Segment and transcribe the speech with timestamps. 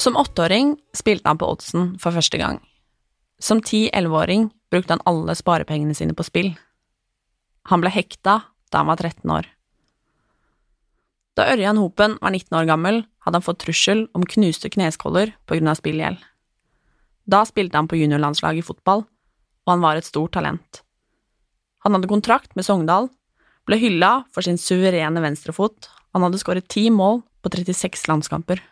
[0.00, 2.56] Som åtteåring spilte han på oddsen for første gang.
[3.40, 6.54] Som ti-elleveåring brukte han alle sparepengene sine på spill.
[7.68, 8.38] Han ble hekta
[8.72, 9.48] da han var 13 år.
[11.36, 15.58] Da Ørjan Hopen var 19 år gammel, hadde han fått trussel om knuste kneskåler på
[15.58, 16.16] grunn av spillgjeld.
[17.28, 20.80] Da spilte han på juniorlandslaget i fotball, og han var et stort talent.
[21.84, 23.12] Han hadde kontrakt med Sogndal,
[23.68, 28.64] ble hylla for sin suverene venstrefot, han hadde skåret ti mål på 36 landskamper.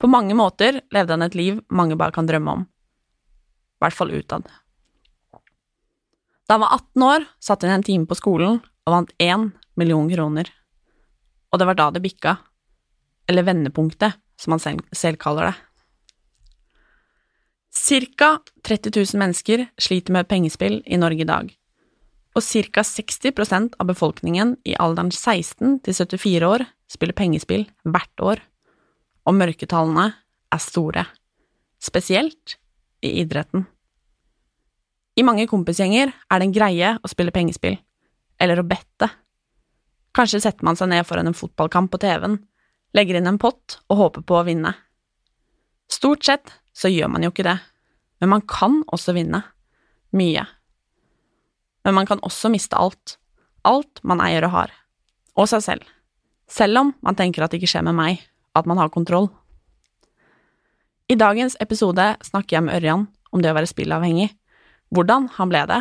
[0.00, 2.64] På mange måter levde han et liv mange bare kan drømme om.
[2.64, 4.48] I hvert fall utad.
[6.48, 10.08] Da han var 18 år, satt han en time på skolen og vant én million
[10.10, 10.48] kroner.
[11.52, 12.38] Og det var da det bikka.
[13.28, 15.54] Eller vendepunktet, som han selv, kaller det.
[17.70, 21.52] Cirka 30 000 mennesker sliter med pengespill i Norge i dag,
[22.34, 22.82] og ca.
[22.82, 28.42] 60% av befolkningen i alderen 16 til 74 år spiller pengespill hvert år
[29.30, 30.08] og mørketallene
[30.50, 31.04] er store,
[31.78, 32.56] spesielt
[33.06, 33.64] i idretten.
[35.14, 37.76] I mange kompisgjenger er det en greie å spille pengespill,
[38.42, 39.10] eller å bette.
[40.16, 42.40] Kanskje setter man seg ned foran en fotballkamp på TV-en,
[42.96, 44.74] legger inn en pott og håper på å vinne.
[45.90, 47.58] Stort sett så gjør man jo ikke det,
[48.22, 49.44] men man kan også vinne.
[50.10, 50.42] Mye.
[51.86, 53.14] Men man kan også miste alt.
[53.62, 54.74] Alt man eier og har.
[55.38, 55.86] Og seg selv.
[56.50, 58.24] Selv om man tenker at det ikke skjer med meg
[58.56, 59.28] at man har kontroll.
[61.10, 64.30] I dagens episode snakker jeg med Ørjan om det å være spillavhengig,
[64.94, 65.80] hvordan han ble det,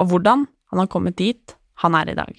[0.00, 2.32] og hvordan han har kommet dit han er i dag.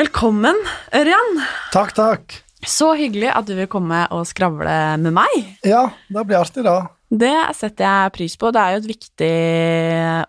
[0.00, 0.56] Velkommen,
[0.96, 1.42] Ørjan.
[1.74, 2.38] Takk, takk.
[2.64, 5.36] Så hyggelig at du vil komme og skravle med meg.
[5.64, 6.78] Ja, det blir artig, da.
[7.10, 8.52] Det setter jeg pris på.
[8.54, 9.34] Det er jo et viktig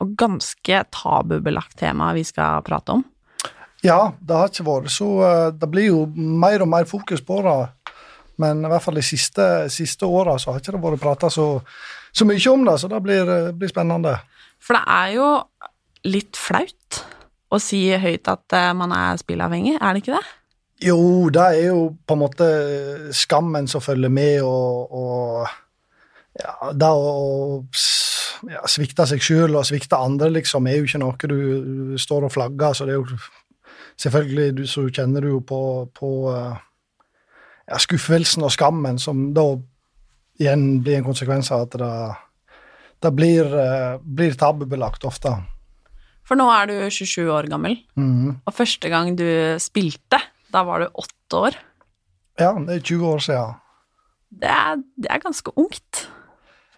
[0.01, 3.03] og ganske tabubelagt tema vi skal prate om.
[3.85, 7.39] Ja, det har ikke vært så eh, Det blir jo mer og mer fokus på
[7.45, 7.59] det.
[8.41, 11.47] Men i hvert fall de siste, siste åra så har ikke det vært prata så,
[12.13, 14.15] så mye om det, så det blir, eh, blir spennende.
[14.61, 15.31] For det er jo
[16.09, 17.01] litt flaut
[17.51, 20.37] å si høyt at eh, man er spillavhengig, er det ikke det?
[20.81, 22.47] Jo, det er jo på en måte
[23.13, 27.59] skammen som følger med, og, og ja, det å
[28.49, 32.33] ja, svikte seg sjøl og svikte andre, liksom, er jo ikke noe du står og
[32.33, 32.73] flagger.
[32.73, 33.19] Så det er jo
[34.01, 35.61] selvfølgelig du, så kjenner du jo på,
[35.97, 39.45] på ja, skuffelsen og skammen, som da
[40.41, 41.91] igjen blir en konsekvens av at det,
[43.05, 43.51] det blir,
[44.01, 45.35] blir tabubelagt ofte.
[46.27, 48.41] For nå er du 27 år gammel, Mhm.
[48.47, 49.25] og første gang du
[49.61, 50.19] spilte,
[50.53, 51.57] da var du åtte år.
[52.39, 53.55] Ja, det er 20 år siden.
[54.41, 56.05] Det er, det er ganske ungt.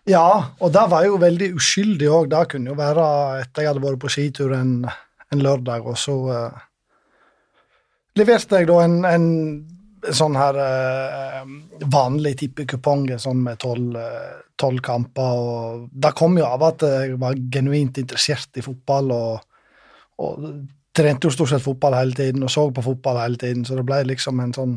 [0.09, 2.29] Ja, og det var jo veldig uskyldig òg.
[2.33, 3.05] Det kunne jo være
[3.43, 4.73] etter jeg hadde vært på skitur en,
[5.31, 6.63] en lørdag, og så uh,
[8.19, 9.27] leverte jeg da en, en,
[10.13, 11.41] sånn her uh,
[11.93, 15.39] vanlig tippekupong sånn med tolv uh, kamper.
[15.39, 19.45] og Det kom jo av at jeg var genuint interessert i fotball og,
[20.23, 20.47] og
[20.93, 23.85] trente jo stort sett fotball hele tiden og så på fotball hele tiden, så det
[23.87, 24.75] ble liksom en sånn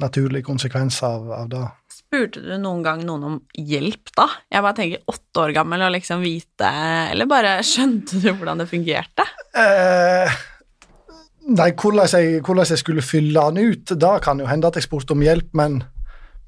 [0.00, 1.64] naturlig konsekvens av, av det.
[1.92, 4.26] Spurte du noen gang noen om hjelp, da?
[4.50, 6.70] Jeg bare tenker åtte år gammel og liksom vite
[7.10, 9.26] Eller bare skjønte du hvordan det fungerte?
[9.54, 10.40] Eh,
[11.48, 14.86] nei, hvordan jeg, hvordan jeg skulle fylle den ut, da kan jo hende at jeg
[14.86, 15.80] spurte om hjelp, men,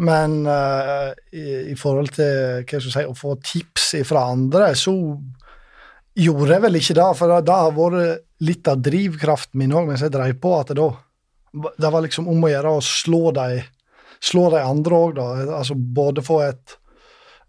[0.02, 4.72] men uh, i, i, forhold til hva skal jeg si, å få tips fra andre,
[4.78, 4.94] så
[6.18, 7.08] gjorde jeg vel ikke det.
[7.18, 10.90] For det har vært litt av drivkraften min òg mens jeg drev på, at da,
[11.52, 13.64] det var liksom om å gjøre å slå de,
[14.22, 15.28] slå de andre òg, da.
[15.62, 16.76] Altså både få et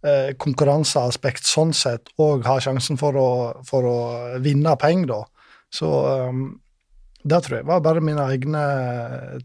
[0.05, 3.29] eh, konkurranseaspekt sånn sett, og ha sjansen for å,
[3.67, 3.99] for å
[4.43, 5.21] vinne penger, da.
[5.73, 5.89] Så
[6.29, 6.43] um,
[7.23, 8.63] det tror jeg var bare mine egne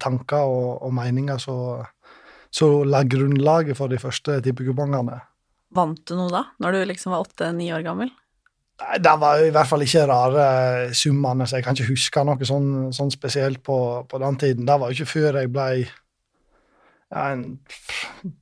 [0.03, 5.21] tanker og, og meninger som la grunnlaget for de første tippekupongene.
[5.77, 8.11] Vant du noe da, når du liksom var åtte-ni år gammel?
[8.79, 10.45] Nei, Det var i hvert fall ikke rare
[10.97, 13.79] summene, så jeg kan ikke huske noe sånn, sånn spesielt på,
[14.09, 14.67] på, den tiden.
[14.69, 15.69] Det var jo ikke før jeg ble
[17.09, 17.25] ja,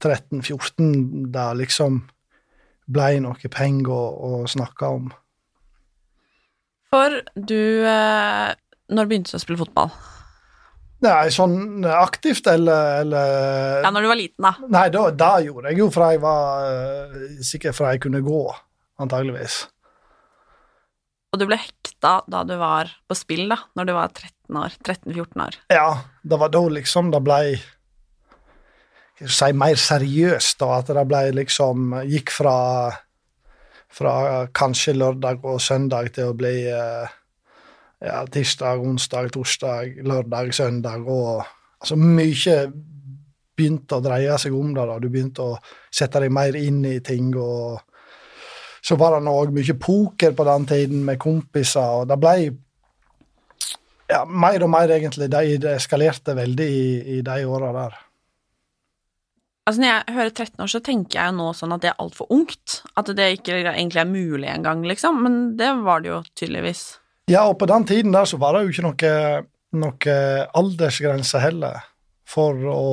[0.04, 2.02] 13-14 det liksom
[2.86, 4.02] ble noe penger å,
[4.42, 5.10] å snakke om.
[6.94, 8.54] For du eh,
[8.92, 9.90] Når begynte du å spille fotball?
[11.04, 14.68] Nei, sånn aktivt, eller, eller Ja, når du var liten, da.
[14.72, 18.42] Nei, da, da gjorde jeg jo fra jeg var sikker Sikkert fra jeg kunne gå,
[19.02, 19.58] antageligvis.
[21.34, 24.76] Og du ble hekta da du var på spill, da, når du var 13 år,
[24.80, 25.58] 13-14 år.
[25.74, 25.88] Ja,
[26.24, 27.40] det var da liksom det ble
[29.20, 30.70] si, mer seriøst, da.
[30.80, 32.56] At det blei liksom Gikk fra,
[33.92, 34.16] fra
[34.56, 37.16] kanskje lørdag og søndag til å bli eh,
[38.04, 41.44] ja, tirsdag, onsdag, torsdag, lørdag, søndag og
[41.80, 42.58] altså mye
[43.56, 44.84] begynte å dreie seg om det.
[44.84, 45.58] da, Du begynte å
[45.90, 47.32] sette deg mer inn i ting.
[47.36, 47.80] og
[48.82, 52.36] Så var det òg mye poker på den tiden med kompiser, og det ble
[54.06, 55.30] ja, mer og mer, egentlig.
[55.32, 57.96] Det eskalerte veldig i, i de åra der.
[59.66, 62.04] Altså Når jeg hører 13 år, så tenker jeg jo nå sånn at det er
[62.04, 62.82] altfor ungt.
[62.94, 65.18] At det ikke egentlig er mulig engang, liksom.
[65.24, 66.84] Men det var det jo tydeligvis.
[67.26, 69.12] Ja, og på den tiden der så var det jo ikke noe,
[69.82, 70.16] noe
[70.54, 71.80] aldersgrense heller
[72.26, 72.84] for å,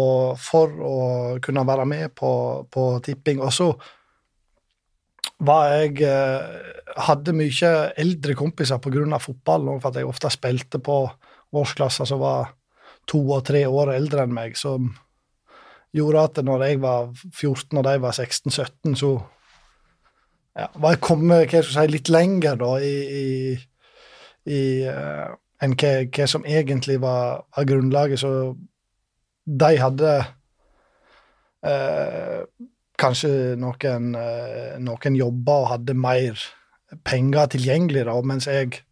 [0.42, 0.96] for å,
[1.42, 2.32] kunne være med på,
[2.70, 3.42] på tipping.
[3.46, 3.70] Og så
[5.44, 9.18] var jeg eh, Hadde mye eldre kompiser pga.
[9.18, 10.98] fotball, for at jeg ofte spilte på
[11.58, 12.52] årsklasser som var
[13.10, 14.92] to og tre år eldre enn meg, som
[15.94, 19.10] gjorde at når jeg var 14 og de var 16-17, så
[20.54, 23.26] ja, var jeg kommet si, litt lenger da i, i
[24.50, 28.22] i, uh, enn hva, hva, som egentlig var, var, grunnlaget.
[28.22, 28.32] Så
[29.44, 30.14] de hadde
[31.68, 32.40] uh,
[33.00, 36.48] kanskje noen, uh, noen jobber og hadde mer
[37.08, 38.84] penger tilgjengelig, da, mens jeg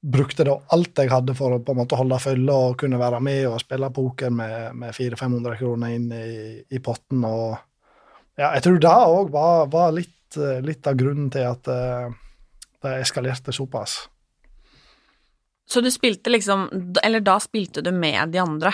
[0.00, 3.18] brukte da alt jeg hadde for å på en måte holde følge og kunne være
[3.20, 6.30] med og spille poker med, med 400-500 kroner inn i,
[6.64, 7.20] i, potten.
[7.28, 7.58] og
[8.40, 13.52] ja, Jeg tror det òg var, var litt, litt, av grunnen til at det eskalerte
[13.52, 13.98] såpass.
[15.70, 16.68] Så du spilte liksom
[17.02, 18.72] Eller da spilte du med de andre?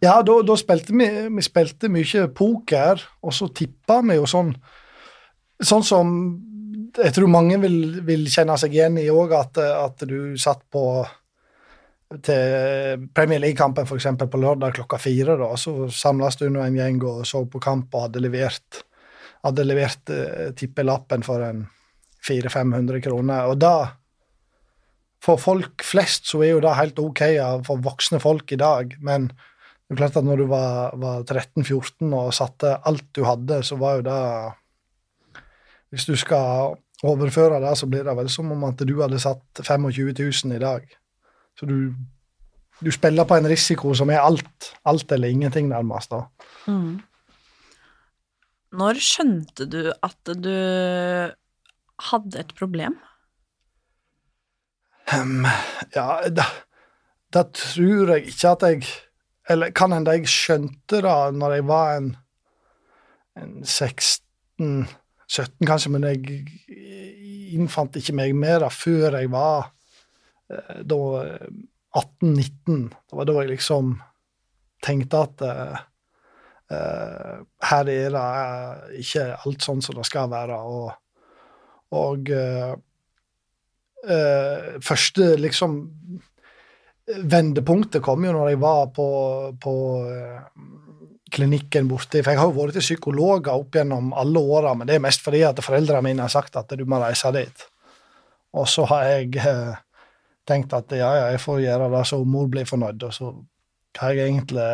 [0.00, 4.54] Ja, da, da spilte vi, vi spilte mye poker, og så tippa vi jo sånn
[5.64, 6.10] Sånn som
[6.94, 10.82] jeg tror mange vil, vil kjenne seg igjen i òg, at, at, du satt på
[12.22, 14.06] til Premier League-kampen f.eks.
[14.20, 15.34] på lørdag klokka fire.
[15.40, 18.84] da, Så samles du en gjeng og så på kamp og hadde levert,
[19.42, 21.64] hadde levert uh, tippelappen for en
[22.22, 23.50] 400-500 kroner.
[23.50, 23.74] Og da
[25.24, 27.22] for folk flest så er jo det helt ok
[27.66, 29.30] for voksne folk i dag, men
[29.84, 33.76] det er klart at når du var, var 13-14 og satte alt du hadde, så
[33.80, 34.20] var jo det
[35.92, 36.74] Hvis du skal
[37.04, 40.62] overføre det, så blir det vel som om at du hadde satt 25 000 i
[40.62, 40.86] dag.
[41.54, 41.94] Så du,
[42.80, 44.72] du spiller på en risiko som er alt.
[44.84, 46.10] Alt eller ingenting, nærmest.
[46.10, 46.24] da.
[46.66, 46.98] Mm.
[48.74, 50.56] Når skjønte du at du
[52.10, 52.96] hadde et problem?
[55.12, 55.44] Um,
[55.92, 56.46] ja, da,
[57.34, 58.86] da, tror jeg ikke at jeg
[59.52, 62.06] Eller kan hende jeg skjønte det når jeg var en,
[63.36, 64.86] en 16-17,
[65.66, 66.46] kanskje, men jeg
[67.52, 69.66] innfant ikke meg med det før jeg var
[70.48, 71.00] eh, da
[71.94, 72.88] 18-19.
[72.88, 73.92] Det var da jeg liksom
[74.84, 75.76] tenkte at uh,
[77.68, 80.56] her er det ikke alt sånn som det skal være.
[80.56, 80.88] Og,
[81.94, 82.74] og uh,
[84.08, 85.76] uh, første liksom
[87.04, 89.08] vendepunktet kom jo når jeg var på,
[89.60, 89.74] på
[90.08, 90.40] uh,
[91.34, 92.22] klinikken borte.
[92.22, 95.24] For jeg har jo vært til psykologer opp gjennom alle åra, men det er mest
[95.24, 97.66] fordi at foreldrene mine har sagt at du må reise dit.
[98.54, 99.74] Og så har jeg uh,
[100.48, 103.08] tenkt at ja, ja, jeg får gjøre det så mor blir fornøyd.
[103.08, 103.32] Og så
[103.98, 104.68] har jeg egentlig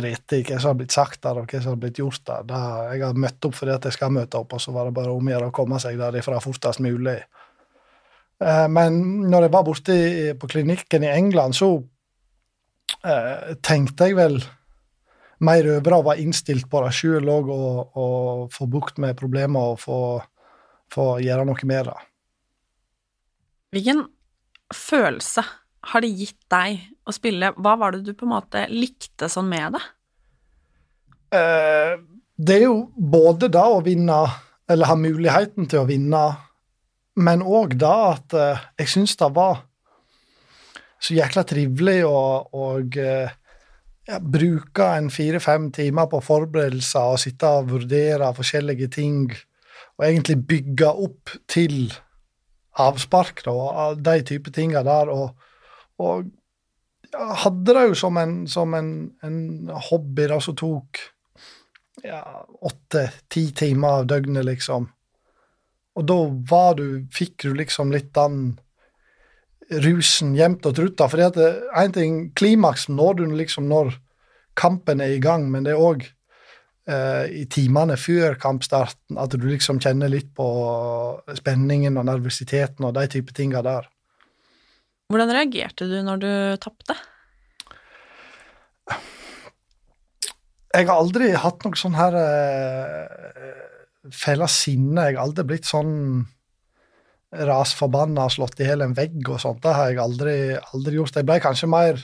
[0.00, 2.48] dritt i hva som har blitt sagt der, og hva som har blitt gjort der.
[2.48, 4.96] Da jeg har møtt opp fordi at jeg skal møte opp, og så var det
[4.96, 7.20] bare om å gjøre å komme seg derifra fortest mulig.
[8.42, 8.98] Eh, men
[9.30, 9.96] når jeg var borte
[10.40, 11.70] på klinikken i England, så
[13.06, 14.40] eh, tenkte jeg vel
[15.42, 19.74] mer over å være innstilt på det sjøl òg, og, og, få bukt med problemer
[19.74, 19.98] og få,
[20.92, 21.98] få gjøre noe med det.
[23.72, 24.04] Hvilken
[24.76, 25.44] følelse
[25.92, 27.50] har det gitt deg å spille?
[27.58, 29.82] Hva var det du på en måte likte sånn med det?
[31.38, 31.98] Eh,
[32.42, 34.18] Det er jo både da å vinne,
[34.70, 36.22] eller ha muligheten til å vinne,
[37.20, 39.62] men òg da at uh, jeg syns det var
[41.02, 42.18] så jækla trivelig å,
[42.54, 43.30] og, uh,
[44.08, 49.26] ja, bruke en fire-fem timer på forberedelser og sitte og vurdere forskjellige ting,
[49.98, 51.92] og egentlig bygge opp til
[52.82, 55.10] avspark da, og de type tinga der.
[55.12, 55.34] Og,
[56.02, 56.30] og
[57.12, 58.92] ja, hadde det jo som en, som en,
[59.26, 61.02] en hobby da, som tok
[62.02, 62.22] ja,
[62.64, 64.88] åtte-ti timer av døgnet, liksom.
[65.98, 66.18] Og da
[66.48, 68.54] var du, fikk du liksom litt den
[69.82, 70.98] rusen jevnt og trutt.
[70.98, 73.94] det er en ting, Klimaksen når du liksom når
[74.54, 76.04] kampen er i gang, men det er òg
[76.88, 80.46] eh, i timene før kampstarten at du liksom kjenner litt på
[81.38, 83.88] spenningen og nervøsiteten og de type tinga der.
[85.12, 86.96] Hvordan reagerte du når du tapte?
[90.72, 93.71] Jeg har aldri hatt noe sånn her eh,
[94.10, 95.08] fæle sinne.
[95.08, 95.92] Jeg har aldri blitt sånn
[97.32, 99.62] rasforbanna og slått i hjel en vegg og sånt.
[99.64, 100.36] Det har jeg aldri,
[100.74, 101.16] aldri gjort.
[101.16, 102.00] Jeg ble kanskje mer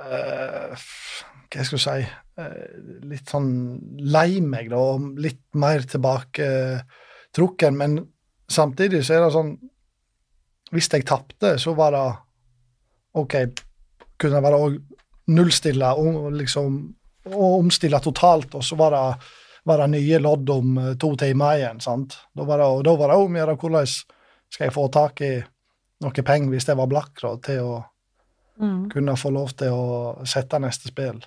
[0.00, 0.72] uh,
[1.52, 2.06] Hva skal jeg si
[2.40, 3.50] uh, Litt sånn
[4.00, 7.78] lei meg, da, og litt mer tilbaketrukken.
[7.80, 8.00] Men
[8.48, 9.54] samtidig så er det sånn
[10.74, 12.06] Hvis jeg tapte, så var det
[13.20, 13.34] OK,
[14.18, 14.76] kunne det være
[15.34, 16.82] nullstille og liksom
[17.24, 19.04] og omstille totalt, og så var det
[19.64, 21.80] var det nye lodd om eh, to timer igjen.
[21.80, 22.18] sant?
[22.32, 25.24] Da var det, og da var det om å gjøre hvordan skal jeg få tak
[25.24, 25.34] i
[26.04, 27.78] noe penger hvis jeg var blakk, da, til å
[28.60, 28.82] mm.
[28.92, 31.22] kunne få lov til å sette neste spill.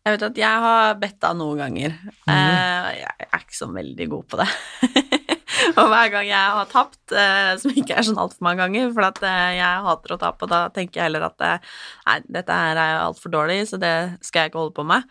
[0.00, 1.96] Jeg vet at jeg har betta noen ganger.
[2.24, 2.30] Mm.
[2.32, 4.46] Jeg er ikke så veldig god på det.
[5.80, 9.08] og hver gang jeg har tapt, uh, som ikke er sånn altfor mange ganger, for
[9.10, 9.20] at
[9.56, 13.34] jeg hater å tape, og da tenker jeg heller at nei, dette her er altfor
[13.34, 13.94] dårlig, så det
[14.24, 15.04] skal jeg ikke holde på med.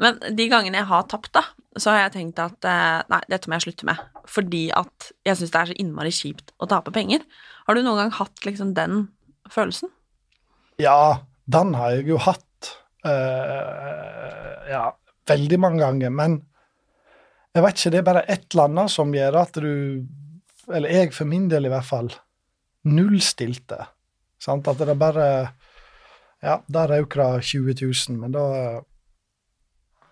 [0.00, 1.44] Men de gangene jeg har tapt, da,
[1.76, 4.00] så har jeg tenkt at eh, nei, dette må jeg slutte med.
[4.30, 7.24] Fordi at jeg syns det er så innmari kjipt å tape penger.
[7.68, 9.04] Har du noen gang hatt liksom den
[9.50, 9.92] følelsen?
[10.80, 12.46] Ja, den har jeg jo hatt.
[13.04, 14.86] Uh, ja,
[15.28, 16.14] veldig mange ganger.
[16.14, 16.40] Men
[17.54, 19.70] jeg vet ikke, det er bare et eller annet som gjør at du
[20.70, 22.10] Eller jeg for min del i hvert fall
[22.86, 23.80] nullstilte.
[24.40, 24.68] Sant?
[24.70, 25.26] At det bare
[26.40, 28.44] Ja, der røk det 20 000, men da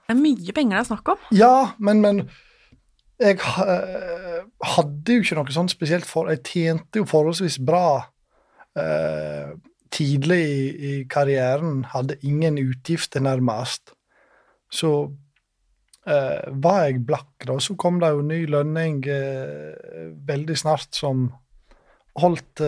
[0.09, 1.25] det er mye penger det er snakk om.
[1.37, 2.23] Ja, men, men
[3.21, 8.09] jeg uh, hadde jo ikke noe sånn spesielt for Jeg tjente jo forholdsvis bra
[8.79, 9.53] eh,
[9.93, 11.83] tidlig i, i, karrieren.
[11.93, 13.93] Hadde ingen utgifter, nærmest.
[14.73, 14.93] Så
[16.07, 17.59] eh, var jeg blakk, da.
[17.61, 19.03] Så kom det jo ny lønning
[20.29, 21.29] veldig snart som
[22.19, 22.65] holdt,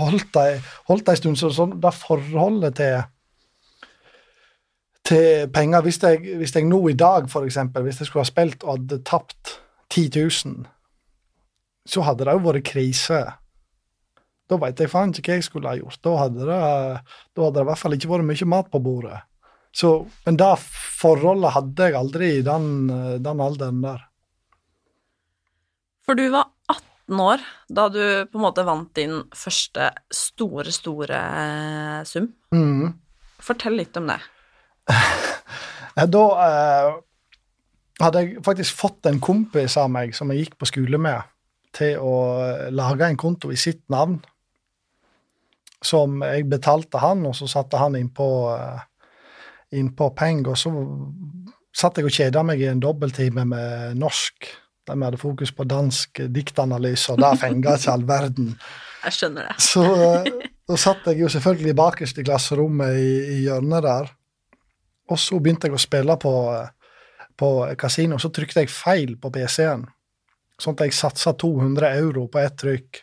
[0.00, 0.58] holdt, ei,
[0.90, 1.38] holdt ei stund.
[1.38, 3.04] Så sånn, det forholdet til
[5.04, 5.84] til penger.
[5.84, 8.78] Hvis jeg, hvis jeg nå i dag, for eksempel, hvis jeg skulle ha spilt og
[8.78, 9.58] hadde tapt
[9.92, 10.64] 10 000,
[11.88, 13.20] så hadde det jo vært krise.
[14.48, 16.00] Da veit jeg faen ikke hva jeg skulle ha gjort.
[16.04, 16.58] Da hadde, det,
[17.36, 19.20] da hadde det i hvert fall ikke vært mye mat på bordet.
[19.74, 19.92] Så,
[20.26, 20.50] men det
[21.00, 22.66] forholdet hadde jeg aldri i den,
[23.24, 24.04] den alderen der.
[26.04, 31.20] For du var 18 år da du på en måte vant din første store, store
[32.06, 32.28] sum.
[32.54, 32.92] Mm.
[33.42, 34.20] Fortell litt om det.
[36.14, 36.90] Da eh,
[38.02, 41.30] hadde jeg faktisk fått en kompis av meg som jeg gikk på skole med,
[41.74, 42.14] til å
[42.44, 44.18] eh, lage en konto i sitt navn.
[45.84, 48.28] Som jeg betalte han, og så satte han innpå
[49.76, 50.54] inn på penger.
[50.54, 50.72] Og så
[51.74, 54.48] satt jeg og kjeda meg i en dobbelttime med norsk,
[54.84, 58.50] der vi hadde fokus på dansk diktanalyse, og det fenga ikke all verden.
[59.04, 59.56] Jeg skjønner det.
[59.64, 60.28] Så uh,
[60.68, 64.12] da satt jeg jo selvfølgelig bakerst i klasserommet i, i hjørnet der.
[65.12, 66.34] Og så begynte jeg å spille på,
[67.36, 69.84] på kasino, så trykte jeg feil på PC-en.
[70.60, 73.02] Sånn at jeg satsa 200 euro på ett trykk.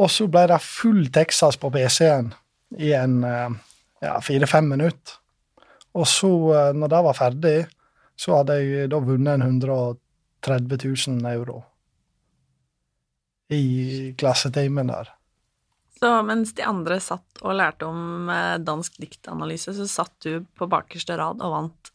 [0.00, 2.30] Og så ble det full Texas på PC-en
[2.78, 3.56] i en eh,
[4.04, 5.16] ja, fire-fem minutter.
[5.98, 7.56] Og så, eh, når det var ferdig,
[8.20, 11.62] så hadde jeg da vunnet 130 000 euro
[13.50, 15.08] i klassetimen der.
[16.00, 20.68] Så mens de andre satt og lærte om eh, dansk diktanalyse, så satt du på
[20.70, 21.90] bakerste rad og vant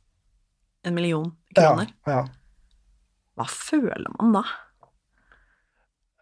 [0.85, 1.89] en million kroner?
[2.05, 2.19] Ja.
[2.19, 2.25] ja.
[3.35, 4.43] Hva føler man da?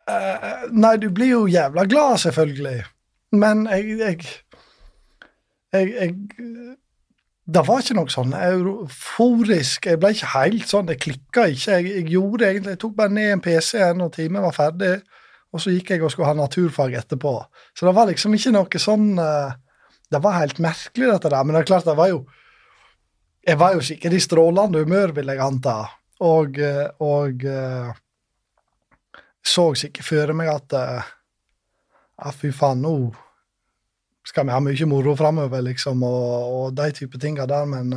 [0.04, 2.80] Uh, nei, du blir jo jævla glad, selvfølgelig.
[3.36, 4.26] Men jeg, jeg,
[5.74, 6.16] jeg, jeg
[7.56, 11.80] Det var ikke noe sånn euforisk Jeg ble ikke helt sånn, det klikka ikke.
[11.80, 14.94] Jeg, jeg, gjorde egentlig, jeg tok bare ned en PC når timen var ferdig.
[15.54, 17.34] Og så gikk jeg og skulle ha naturfag etterpå.
[17.78, 19.54] Så det var liksom ikke noe sånn uh,
[20.10, 21.44] Det var helt merkelig, dette der.
[21.44, 22.24] Men det er klart, det var jo
[23.44, 25.74] jeg var jo sikkert i strålende humør, vil jeg anta,
[26.24, 27.90] og, eh, og uh,
[29.44, 32.94] så sikkert for meg at ja, fy faen, nå
[34.24, 37.92] skal vi ha mye moro framover, liksom, og, og de type tinga der, men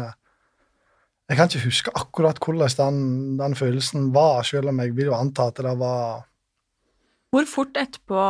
[1.27, 2.99] jeg kan ikke huske akkurat hvordan den,
[3.39, 6.27] den følelsen var, selv om jeg vil jo anta at det var
[7.35, 8.27] Hvor fort etterpå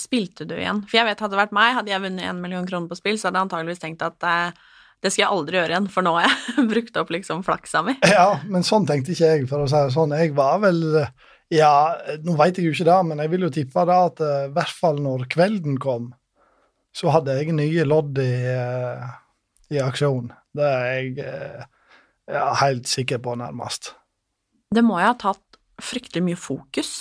[0.00, 0.82] spilte du igjen?
[0.88, 3.20] For jeg vet, hadde det vært meg, hadde jeg vunnet én million kroner på spill,
[3.20, 4.18] så hadde jeg antageligvis tenkt at
[5.04, 7.96] det skal jeg aldri gjøre igjen, for nå har jeg brukt opp liksom flaksa mi.
[8.08, 10.14] Ja, men sånn tenkte ikke jeg, for å si det sånn.
[10.16, 10.82] Jeg var vel
[11.52, 11.94] Ja,
[12.26, 14.54] nå veit jeg jo ikke det, men jeg vil jo tippe det at eh, i
[14.56, 16.08] hvert fall når kvelden kom,
[16.96, 19.04] så hadde jeg nye lodd i, eh,
[19.76, 20.32] i aksjon.
[20.56, 21.68] Det er jeg eh,
[22.34, 23.92] ja, helt sikker på, nærmest.
[24.74, 26.96] Det må jo ha tatt fryktelig mye fokus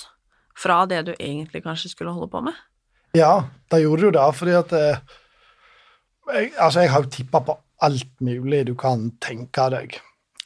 [0.58, 2.56] fra det du egentlig kanskje skulle holde på med?
[3.16, 4.98] Ja, da gjorde du det, fordi at jeg,
[6.58, 7.54] Altså, jeg har jo tippa på
[7.86, 10.00] alt mulig du kan tenke deg.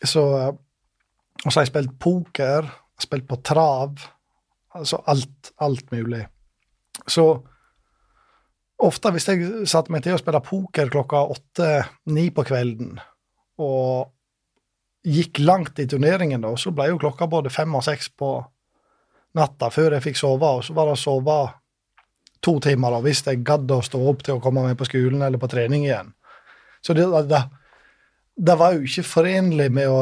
[0.04, 0.24] Så
[1.40, 2.66] Og så har jeg spilt poker,
[3.00, 3.96] spilt på trav.
[4.76, 6.26] Altså alt, alt mulig.
[7.08, 7.24] Så
[8.80, 13.00] ofte hvis jeg satte meg til å spille poker klokka åtte-ni på kvelden,
[13.60, 14.12] og
[15.08, 18.34] gikk langt i turneringen, da, så ble jo klokka både fem og seks på
[19.38, 21.38] natta før jeg fikk sove, og så var det å sove
[22.44, 25.24] to timer da, hvis jeg gadd å stå opp til å komme meg på skolen
[25.26, 26.14] eller på trening igjen.
[26.86, 27.42] Så det, det,
[28.40, 30.02] det var jo ikke forenlig med å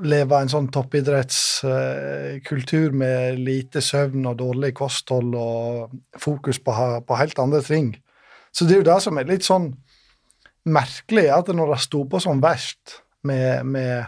[0.00, 6.72] leve en sånn toppidrettskultur med lite søvn og dårlig kosthold og fokus på,
[7.06, 7.96] på, helt andre ting.
[8.52, 9.76] Så det er jo det som er litt sånn
[10.64, 14.04] merkelig, at når det sto på som verst med, med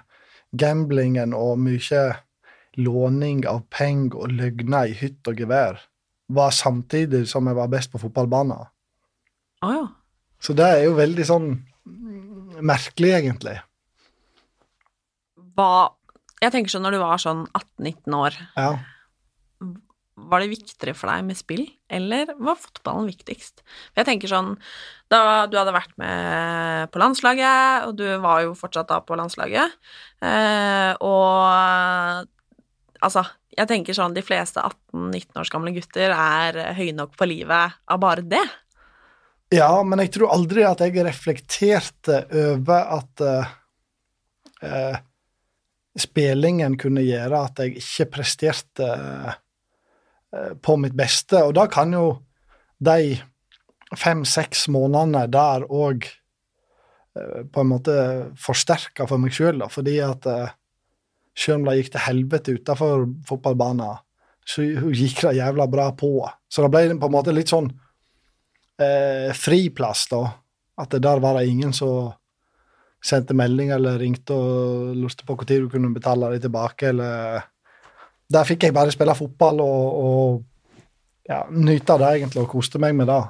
[0.57, 2.15] gamblingen og mye
[2.81, 5.83] låning av penger og løgner i hytt og gevær,
[6.33, 8.67] var samtidig som jeg var best på fotballbanen.
[9.65, 9.85] Ah, ja.
[10.41, 11.53] Så det er jo veldig sånn
[12.65, 13.59] merkelig, egentlig.
[15.55, 15.95] Hva
[16.43, 18.73] Jeg tenker sånn når du var sånn 18-19 år, ja.
[20.29, 23.63] var det viktigere for deg med spill, eller var fotballen viktigst?
[23.65, 24.51] For jeg tenker sånn
[25.09, 29.79] Da du hadde vært med på landslaget, og du var jo fortsatt da på landslaget,
[30.21, 32.29] eh, og
[33.05, 37.77] altså jeg tenker sånn, De fleste 18-19 års gamle gutter er høye nok på livet
[37.87, 38.43] av bare det.
[39.55, 43.53] Ja, men jeg tror aldri at jeg reflekterte over at uh,
[44.65, 44.97] uh,
[46.01, 49.37] spillingen kunne gjøre at jeg ikke presterte uh,
[50.59, 51.45] på mitt beste.
[51.45, 52.09] Og da kan jo
[52.83, 53.15] de
[53.95, 56.09] fem-seks månedene der òg
[57.15, 57.95] på en måte
[58.43, 60.27] forsterke for meg sjøl, fordi at
[61.35, 64.01] selv om det gikk til helvete utenfor fotballbanen,
[64.45, 66.17] så gikk det jævla bra på.
[66.49, 67.71] Så det ble på en måte litt sånn
[68.81, 70.23] eh, friplass, da.
[70.81, 72.13] At der var det ingen som
[73.05, 77.51] sendte melding eller ringte og lurte på når du kunne betale det tilbake, eller
[78.33, 82.95] Der fikk jeg bare spille fotball og, og ja, nyte det, egentlig, og koste meg
[82.97, 83.21] med det.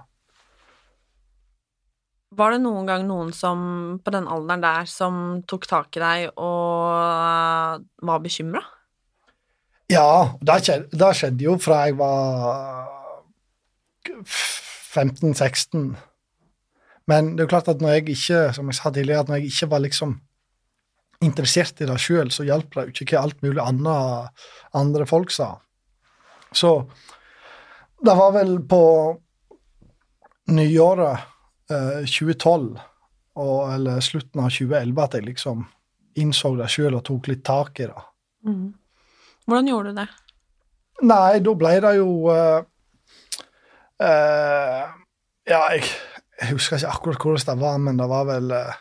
[2.34, 3.58] Var det noen gang noen som
[4.02, 8.62] på den alderen der som tok tak i deg og var bekymra?
[9.92, 12.88] Ja, det skjedde, skjedde jo fra jeg var
[14.08, 15.94] 15-16.
[17.10, 19.42] Men det er jo klart at når jeg ikke som jeg sa tidligere, at når
[19.42, 20.16] jeg ikke var liksom
[21.24, 25.32] interessert i det sjøl, så hjalp det jo ikke hva alt mulig annet andre folk
[25.34, 25.54] sa.
[26.54, 26.72] Så
[28.04, 28.82] det var vel på
[30.54, 31.33] nyåret
[31.70, 32.83] eh, 2012,
[33.35, 35.64] og, eller slutten av 2011, at jeg liksom
[36.20, 38.05] innså det sjøl og tok litt tak i det.
[38.46, 38.68] Mm.
[39.48, 40.09] Hvordan gjorde du det?
[41.05, 42.62] Nei, da ble det jo eh,
[44.03, 44.90] Uh,
[45.46, 45.85] ja, jeg,
[46.40, 48.81] jeg, husker ikke akkurat hvordan det var, men det var vel uh,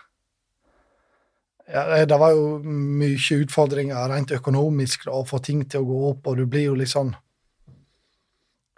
[1.69, 5.99] ja, Det var jo mye utfordringer rent økonomisk da, å få ting til å gå
[6.09, 7.13] opp, og du blir jo litt sånn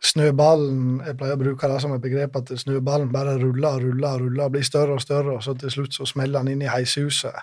[0.04, 4.18] Snøballen Jeg pleier å bruke det som et begrep at snøballen bare ruller og ruller
[4.18, 6.72] og ruller, blir større og større, og så til slutt så smeller den inn i
[6.72, 7.38] heishuset.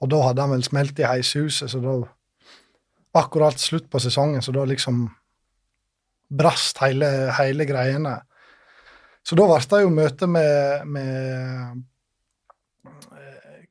[0.00, 1.98] Og da hadde han vel smelt i heishuset, så da
[3.16, 5.06] Akkurat slutt på sesongen, så da liksom
[6.36, 8.18] brast hele, hele greiene.
[9.24, 11.80] Så da ble det jo møte med, med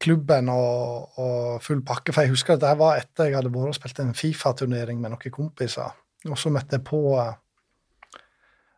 [0.02, 2.14] klubben og, og, full pakke.
[2.14, 5.14] For jeg husker at det var etter jeg hadde vært og spilt en Fifa-turnering med
[5.14, 5.94] noen kompiser.
[6.26, 7.02] Og så møtte jeg på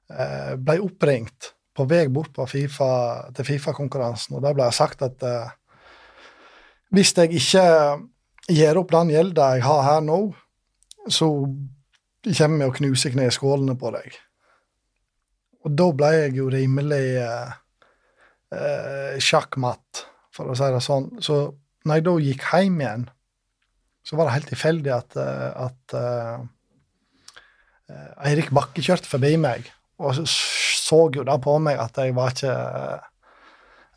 [0.07, 2.89] Ble oppringt på vei bort på FIFA,
[3.37, 5.49] til Fifa-konkurransen, og da ble jeg sagt at eh,
[6.95, 7.65] hvis jeg ikke
[8.47, 10.21] gir opp den gjelda jeg har her nå,
[11.11, 11.27] så
[12.27, 14.17] kommer vi og knuser kneskålene på deg.
[15.67, 17.55] Og da ble jeg jo rimelig eh,
[18.55, 21.11] eh, sjakkmatt, for å si det sånn.
[21.23, 21.39] Så
[21.87, 23.07] når jeg da gikk hjem igjen,
[24.07, 26.37] så var det helt tilfeldig at, eh, at uh,
[28.23, 29.67] Eirik Bakke kjørte forbi meg,
[29.97, 32.53] og så, jo da på meg at jeg var ikke,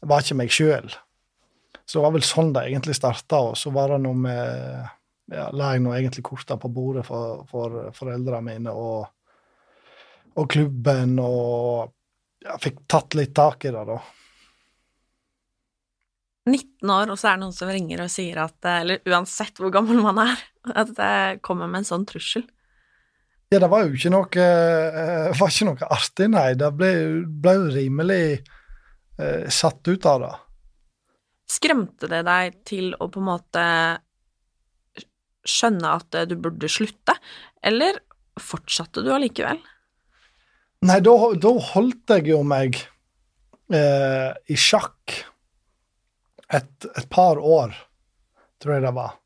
[0.09, 0.89] var ikke meg sjøl.
[1.85, 4.89] Så det var vel sånn det egentlig starta, og så var det noe med
[5.31, 9.05] ja, La jeg nå egentlig korta på bordet for, for foreldrene mine og,
[10.39, 11.93] og klubben, og
[12.43, 14.01] jeg fikk tatt litt tak i det, da.
[16.49, 19.71] 19 år, og så er det noen som ringer og sier at Eller uansett hvor
[19.75, 20.41] gammel man er,
[20.73, 22.47] at det kommer med en sånn trussel.
[23.51, 26.53] Ja, det var jo ikke noe, uh, var ikke noe artig, nei.
[26.59, 26.93] Det ble,
[27.43, 28.23] ble jo rimelig
[29.19, 30.31] eh, satt ut av det.
[31.51, 33.65] Skremte det deg til å på en måte
[35.51, 37.17] skjønne at du burde slutte,
[37.67, 37.99] eller
[38.41, 39.59] fortsatte du allikevel?
[40.87, 42.79] Nei, da, da holdt jeg jo meg
[43.75, 45.17] eh, i sjakk
[46.51, 47.75] et, et par år,
[48.63, 49.19] tror jeg det var.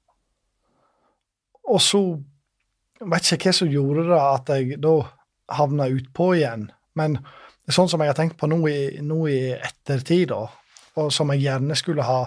[1.71, 2.01] Og så
[3.11, 4.95] vet ikke hva som gjorde det at jeg da
[5.55, 6.69] havna utpå igjen.
[6.99, 7.19] Men
[7.69, 10.47] sånn som jeg har tenkt på nå i, nå i ettertid, da,
[11.01, 12.21] og som jeg gjerne skulle ha,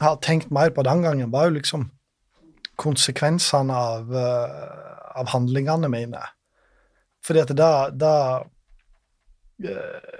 [0.00, 1.90] ha, tenkt mer på den gangen, var jo liksom
[2.80, 6.22] konsekvensene av, uh, av handlingene mine.
[7.24, 8.14] Fordi at det, da
[9.64, 10.14] uh,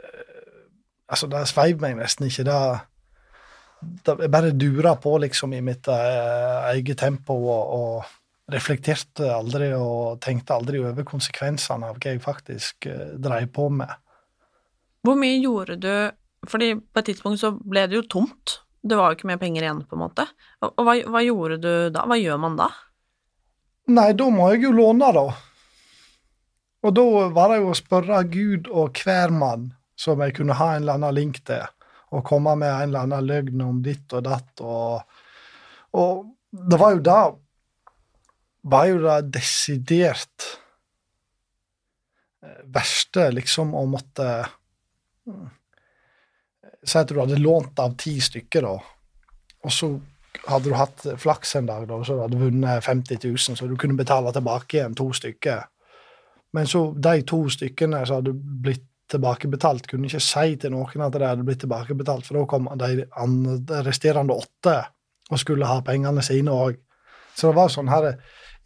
[1.06, 2.42] Altså, det sveiv meg nesten ikke.
[2.42, 2.62] det
[4.06, 8.14] jeg bare dura på liksom i mitt uh, eget tempo og, og,
[8.52, 13.90] reflekterte aldri og tenkte aldri over konsekvensene av hva jeg faktisk drev dreiv på med.
[15.06, 15.92] Hvor mye gjorde du
[16.46, 18.60] Fordi på et tidspunkt så ble det jo tomt.
[18.86, 20.26] Det var jo ikke mer penger igjen, på en måte.
[20.62, 22.04] Og, hva, hva gjorde du da?
[22.06, 22.68] Hva gjør man da?
[23.90, 25.24] Nei, da må jeg jo låne, da.
[26.86, 30.74] Og da var det jo å spørre Gud og hver mann som jeg kunne ha
[30.74, 31.64] en eller annen link til
[32.14, 34.62] og komme med en eller annen løgn om ditt og datt.
[34.62, 35.02] Og,
[35.98, 36.22] og
[36.70, 37.18] det var jo da
[38.66, 40.48] var jo det desidert
[42.42, 44.32] eh, verste, liksom, å måtte
[45.28, 45.46] mm,
[46.86, 48.76] Si at du hadde lånt av ti stykker, da,
[49.66, 49.88] og så
[50.46, 53.74] hadde du hatt flaks en dag, da, så hadde du vunnet 50 000, så du
[53.80, 55.64] kunne betale tilbake igjen to stykker.
[56.54, 59.86] Men så de to stykkene som hadde blitt tilbakebetalt.
[59.90, 63.06] Kunne ikke si til noen at de hadde blitt tilbakebetalt, for da kom de
[63.86, 64.78] resterende åtte
[65.30, 66.78] og skulle ha pengene sine òg.
[67.36, 68.14] Så det var sånn her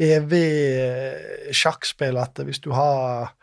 [0.00, 3.34] evig eh, sjakkspill at hvis du har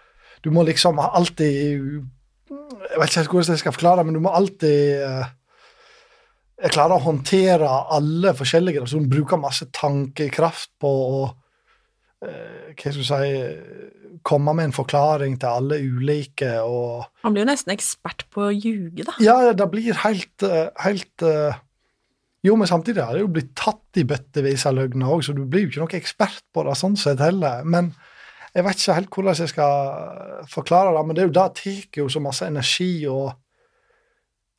[0.44, 4.32] Du må liksom alltid Jeg vet ikke hvordan jeg skal forklare det, men du må
[4.32, 5.04] alltid
[6.58, 8.82] jeg klare å håndtere alle forskjellige.
[8.82, 11.20] Altså, hun bruker masse tankekraft på å
[12.26, 17.46] eh, Hva skal du si komme med en forklaring til alle ulike og Han blir
[17.46, 19.14] jo nesten ekspert på å ljuge, da.
[19.24, 21.60] Ja, det blir helt, eh, helt eh,
[22.46, 25.42] Jo, men samtidig har det jo blitt tatt i bøttevis av løgner òg, så du
[25.46, 27.66] blir jo ikke noen ekspert på det sånn sett heller.
[27.66, 27.90] Men
[28.54, 32.04] jeg vet ikke helt hvordan jeg skal forklare det, men det er jo det tar
[32.04, 33.32] jo så masse energi og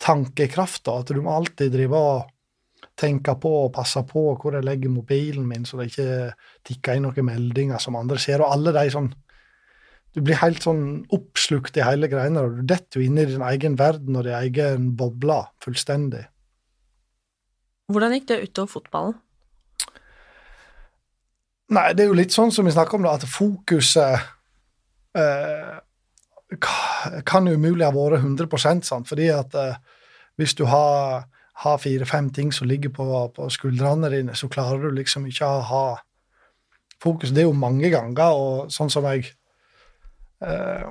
[0.02, 2.34] tankekraft, da, at du må alltid drive og
[2.98, 6.10] tenke på og passe på hvor jeg legger mobilen min, så det ikke
[6.66, 8.42] tikker inn noen meldinger som andre ser.
[8.42, 9.10] Og alle de sånn
[10.16, 13.44] du blir helt sånn oppslukt i hele greiene, og du detter jo inn i din
[13.44, 16.24] egen verden og din egen boble fullstendig.
[17.88, 19.16] Hvordan gikk det utover fotballen?
[21.72, 24.22] Nei, det er jo litt sånn som vi snakker om, da, at fokuset
[25.16, 25.74] eh,
[27.28, 29.08] kan umulig ha vært 100% sant?
[29.08, 29.76] fordi at eh,
[30.40, 31.26] hvis du har,
[31.64, 35.64] har fire-fem ting som ligger på, på, skuldrene dine, så klarer du liksom ikke å
[35.68, 35.84] ha
[37.02, 37.32] fokus.
[37.34, 39.28] Det er jo mange ganger, og sånn som jeg
[40.44, 40.88] eh,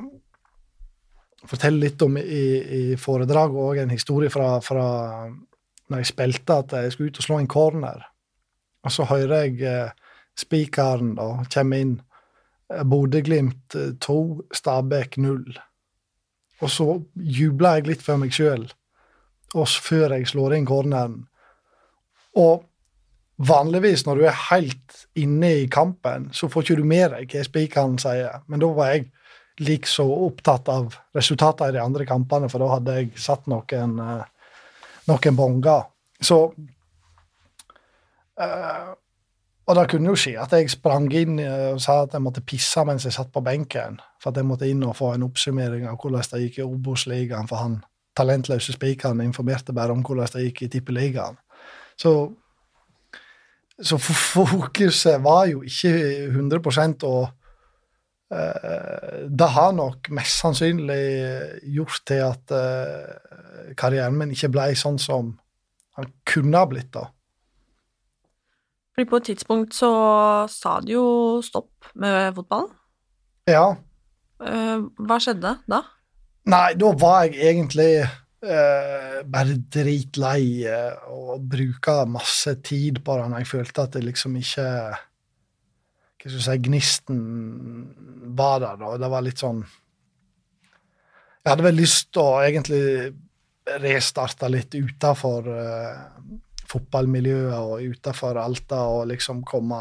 [1.48, 2.46] forteller litt om i,
[2.82, 4.88] i foredraget og en historie fra, fra
[5.90, 8.04] når jeg spilte, at jeg skulle ut og slå en corner.
[8.84, 9.96] Og så hører jeg eh,
[10.38, 11.96] spikeren da komme inn.
[12.74, 15.44] Eh, Bodø-Glimt 2, eh, Stabæk 0.
[16.62, 18.66] Og så jubler jeg litt for meg sjøl,
[19.54, 21.20] før jeg slår inn corneren.
[22.38, 22.66] Og
[23.38, 27.46] vanligvis når du er helt inne i kampen, så får ikke du med deg hva
[27.46, 28.42] spikeren sier.
[28.50, 29.12] Men da var jeg
[29.62, 33.96] like så opptatt av resultatene i de andre kampene, for da hadde jeg satt noen,
[34.02, 34.26] uh,
[35.08, 35.84] noen bonger.
[36.22, 36.38] Så
[38.42, 38.94] uh,
[39.68, 42.46] Og det kunne jo skje at jeg sprang inn uh, og sa at jeg måtte
[42.48, 45.88] pisse mens jeg satt på benken, for at jeg måtte inn og få en oppsummering
[45.90, 47.80] av hvordan det gikk i Obos-ligaen, for han
[48.18, 51.38] talentløse spikeren informerte bare om hvordan det gikk i Tippeligaen.
[52.00, 52.34] Så
[53.78, 55.92] så fokuset var jo ikke
[56.34, 57.37] 100 å Eh,
[58.28, 61.04] det har nok mest sannsynlig
[61.78, 65.32] gjort til at eh, karrieren min ikke ble sånn som
[65.98, 66.92] han kunne ha blitt.
[66.94, 67.08] da.
[68.98, 69.92] Fordi på et tidspunkt så
[70.50, 71.08] sa du jo
[71.46, 72.72] stopp med fotballen.
[73.48, 73.76] Ja.
[74.44, 75.84] Eh, hva skjedde da?
[76.48, 83.28] Nei, da var jeg egentlig eh, bare dritlei eh, og bruka masse tid på det
[83.32, 84.68] når jeg følte at det liksom ikke
[86.18, 87.20] Hva skal jeg si Gnisten
[88.38, 88.96] var der, da.
[88.98, 92.84] Det var litt sånn Jeg hadde vel lyst til å egentlig
[93.84, 96.02] restarte litt utafor uh,
[96.68, 99.80] fotballmiljøet og utafor Alta og liksom komme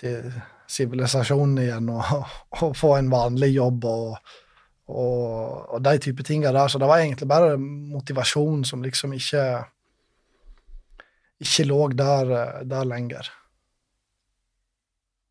[0.00, 0.30] til
[0.70, 4.32] sivilisasjonen igjen og, og, få en vanlig jobb og,
[4.88, 5.28] og,
[5.76, 6.72] og de type tinga der.
[6.72, 9.44] Så det var egentlig bare motivasjon som liksom ikke
[11.44, 13.28] ikke lå der, der lenger.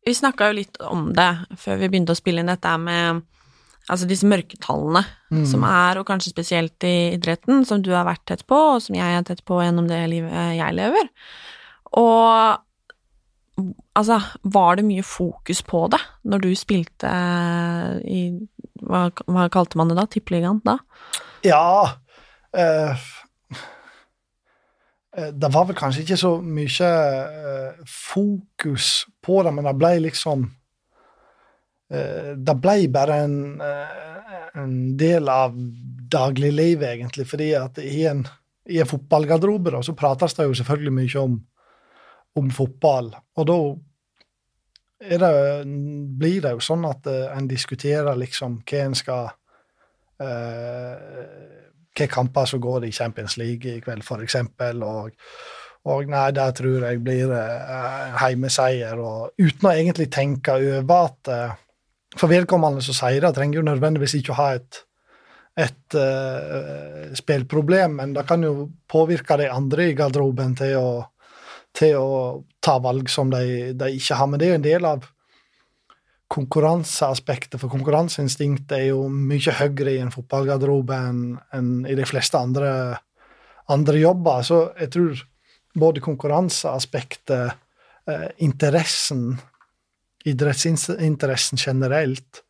[0.04, 3.22] Vi snakka jo litt om det før vi begynte å spille inn dette med
[3.84, 5.44] altså disse mørketallene mm.
[5.48, 8.96] som er, og kanskje spesielt i idretten, som du har vært tett på, og som
[8.96, 11.10] jeg er tett på gjennom det livet jeg lever.
[12.00, 17.10] Og altså, var det mye fokus på det når du spilte
[18.08, 18.26] i
[18.84, 20.04] Hva, hva kalte man det da?
[20.10, 20.74] Tippeligaen da?
[21.46, 21.94] Ja
[22.52, 23.04] eh,
[25.14, 30.48] Det var vel kanskje ikke så mye eh, fokus på det, men det ble liksom
[31.92, 35.56] Eh, det ble bare en, eh, en del av
[36.14, 37.26] dagliglivet, egentlig.
[37.28, 38.26] fordi at i en,
[38.68, 41.40] i en fotballgarderobe så prates det jo selvfølgelig mye om,
[42.36, 43.14] om fotball.
[43.36, 43.58] Og da
[45.18, 45.32] det,
[46.18, 49.26] blir det jo sånn at en diskuterer liksom hva en skal
[50.22, 51.63] uh,
[51.94, 54.34] Hvilke kamper som går i Champions League i kveld, f.eks.
[54.82, 55.12] Og,
[55.86, 58.98] og nei, der tror jeg blir eh, heimeseier.
[58.98, 61.54] Og uten å egentlig tenke over at eh,
[62.18, 64.80] for vedkommende som sier det, trenger jo nødvendigvis ikke å ha et,
[65.60, 70.90] et eh, spillproblem, men det kan jo påvirke de andre i garderoben til å,
[71.74, 72.20] til å
[72.62, 74.30] ta valg som de, de, ikke har.
[74.30, 75.10] Men det er jo en del av
[76.32, 82.70] konkurranseaspektet, for konkurranseinstinktet er jo mye høyere i en fotballgarderobe enn, i de fleste andre,
[83.70, 84.42] andre jobber.
[84.46, 85.24] Så jeg tror
[85.74, 87.58] både konkurranseaspektet,
[88.08, 89.34] eh, interessen
[90.24, 92.42] idrettsinteressen generelt.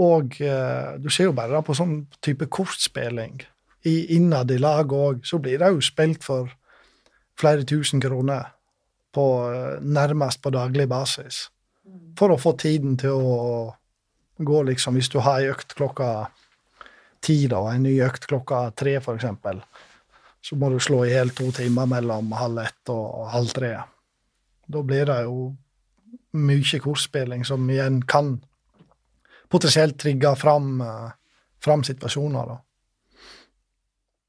[0.00, 3.42] Og eh, du ser jo bare på sånn type kortspilling
[3.88, 6.48] i, innad i lag òg, så blir det jo spilt for
[7.40, 8.54] flere tusen kroner
[9.12, 11.48] på, eh, nærmest på daglig basis.
[12.18, 13.36] For å få tiden til å
[14.36, 14.96] gå, liksom.
[14.98, 16.28] Hvis du har ei økt klokka
[17.20, 19.60] ti, da, og en ny økt klokka tre, eksempel,
[20.40, 23.74] så må du slå i hjel to timer mellom halv ett og halv tre.
[24.70, 25.50] Da blir det jo
[26.40, 28.38] mye kortspilling som igjen kan
[29.50, 30.78] potensielt trigge fram,
[31.64, 32.54] fram situasjoner.
[32.54, 32.60] da.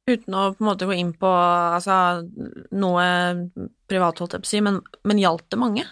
[0.09, 2.25] Uten å på en måte gå inn på altså,
[2.73, 3.05] noe
[3.87, 5.85] privat, holdt jeg på å si, men, men hjalp det mange?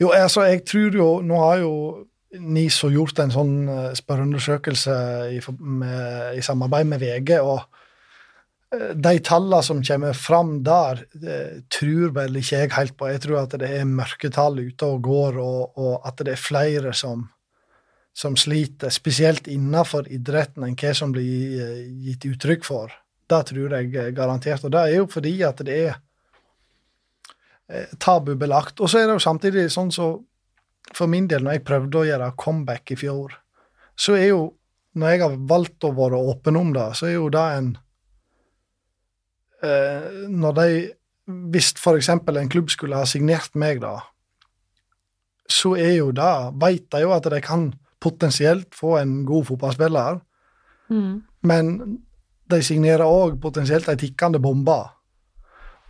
[0.00, 1.74] Jo, altså, jeg tror jo Nå har jo
[2.34, 4.94] NISO gjort en sånn eh, spørreundersøkelse
[5.36, 7.62] i, i samarbeid med VG, og
[8.94, 11.04] de tallene som kommer fram der,
[11.72, 13.08] tror vel ikke jeg helt på.
[13.10, 16.94] Jeg tror at det er mørketall ute og går, og, og at det er flere
[16.96, 17.26] som,
[18.16, 22.94] som, sliter, spesielt innenfor idretten, enn hva som blir eh, gitt uttrykk for.
[23.30, 24.66] Det tror jeg garantert.
[24.66, 26.02] Og det er jo fordi at det er eh,
[27.98, 28.80] tabubelagt.
[28.80, 30.14] Og så er det jo samtidig sånn så
[30.94, 33.32] For min del, når jeg prøvde å gjøre comeback i fjor,
[33.96, 34.42] så er jo
[34.94, 37.70] Når jeg har valgt å være åpen om det, så er jo det en
[39.64, 40.66] eh, når de
[41.54, 42.08] Hvis f.eks.
[42.12, 43.96] en klubb skulle ha signert meg, da,
[45.48, 47.72] så er jo det Veit de jo at de kan
[48.04, 50.18] potensielt få en god fotballspiller,
[50.92, 51.12] mm.
[51.48, 51.70] men
[52.52, 54.76] de signerer òg potensielt ei tikkende bombe.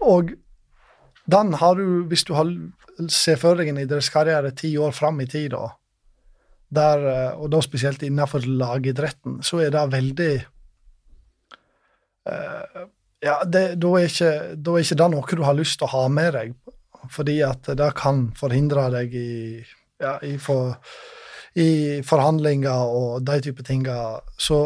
[0.06, 0.30] Og
[1.24, 2.50] den har du, hvis du har,
[3.12, 5.56] ser for deg en idrettskarriere ti år fram i tid,
[6.74, 10.32] der, eh, og da spesielt innenfor lagidretten, så er det veldig
[12.28, 12.84] uh,
[13.24, 15.94] ja, det, da, er ikke, da, er ikke, det noe du har lyst til å
[15.94, 16.54] ha med deg,
[17.12, 19.34] fordi at det kan forhindre deg i,
[20.02, 20.76] ja, i, for,
[21.56, 23.84] i forhandlinger og de type ting.
[24.40, 24.60] Så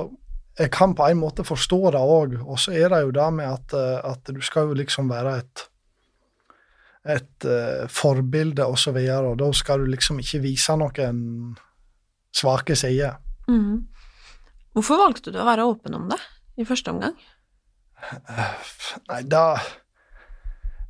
[0.59, 3.51] jeg kan på en måte forstå det òg, og så er det jo det med
[3.51, 3.75] at,
[4.07, 5.69] at du skal jo liksom være et
[7.07, 8.99] et uh, forbilde osv.,
[9.39, 11.21] da skal du liksom ikke vise noen
[12.35, 13.19] svake sider.
[13.49, 13.87] Mm.
[14.77, 16.19] Hvorfor valgte du å være åpen om det
[16.61, 17.17] i første omgang?
[19.09, 19.57] Nei, da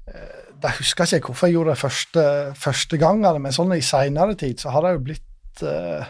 [0.04, 2.24] eh, Da husker jeg ikke hvorfor jeg gjorde det første,
[2.58, 6.04] første gangen, men sånn i seinere tid så har det jo blitt uh,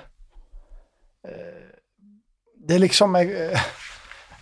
[1.28, 1.68] uh,
[2.66, 3.30] Det er liksom jeg,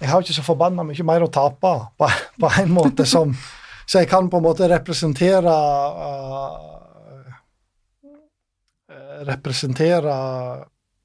[0.01, 3.35] jeg har ikke så forbanna mye mer å tape, på, på en måte, som,
[3.87, 5.53] så jeg kan på en måte representere
[6.03, 6.73] uh,
[9.27, 10.15] Representere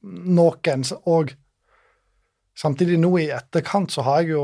[0.04, 1.32] noen, og
[2.58, 4.44] samtidig nå i etterkant så har jeg jo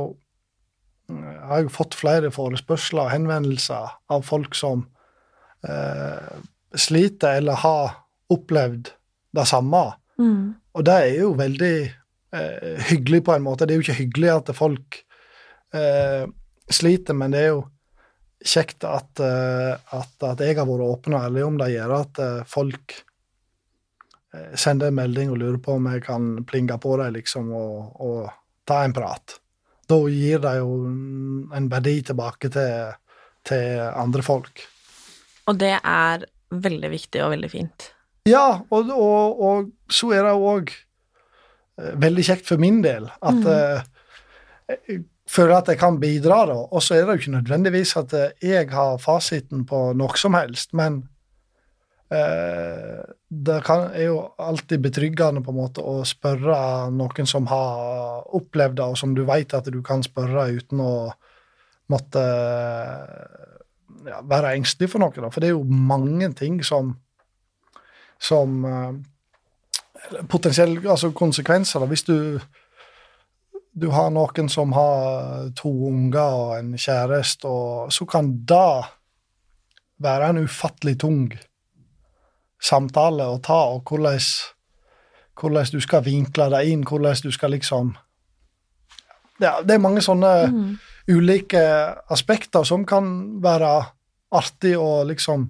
[1.08, 4.86] jeg har jo fått flere forespørsler og henvendelser av folk som
[5.68, 6.32] uh,
[6.76, 7.94] sliter eller har
[8.34, 8.92] opplevd
[9.36, 9.84] det samme.
[10.20, 10.56] Mm.
[10.74, 11.76] Og det er jo veldig
[12.36, 13.66] eh, hyggelig på en måte.
[13.66, 15.00] Det er jo ikke hyggelig at folk
[15.74, 16.28] eh,
[16.70, 17.64] sliter, men det er jo
[18.46, 22.20] kjekt at, eh, at, at jeg har vært åpen og ærlig om det, gjør at
[22.22, 22.96] eh, folk
[24.34, 27.98] eh, sender en melding og lurer på om jeg kan plinge på dem liksom, og,
[28.02, 28.30] og,
[28.68, 29.38] ta en prat.
[29.88, 30.72] Da gir det jo
[31.56, 32.90] en verdi tilbake til,
[33.48, 34.66] til andre folk.
[35.48, 37.86] Og det er veldig viktig og veldig fint.
[38.28, 40.74] Ja, og, og, og så er det òg
[41.78, 43.48] veldig kjekt for min del at Mm.
[44.68, 46.58] eh, føler at jeg kan bidra, da.
[46.72, 50.38] Og så er det jo ikke nødvendigvis at eh, jeg har fasiten på noe som
[50.38, 51.02] helst, men
[52.14, 56.60] eh, det kan, er jo alltid betryggende på en måte å spørre
[56.96, 60.94] noen som har opplevd det, og som du vet at du kan spørre uten å
[61.92, 62.24] måtte
[64.08, 65.16] ja, være engstelig for noe.
[65.16, 65.32] Da.
[65.32, 66.96] For det er jo mange ting som
[68.20, 71.80] som eh, potensielle altså konsekvenser.
[71.80, 71.86] Da.
[71.86, 72.40] Hvis du,
[73.78, 78.88] du har noen som har to unger og en kjæreste, og så kan det
[80.02, 81.28] være en ufattelig tung
[82.58, 84.18] samtale å ta, og hvordan,
[85.38, 87.94] hvordan du skal vinkle det inn, hvordan du skal liksom
[89.38, 90.32] ja, Det er mange sånne
[91.14, 91.62] ulike
[92.10, 93.70] aspekter som kan være
[94.34, 95.46] artig å liksom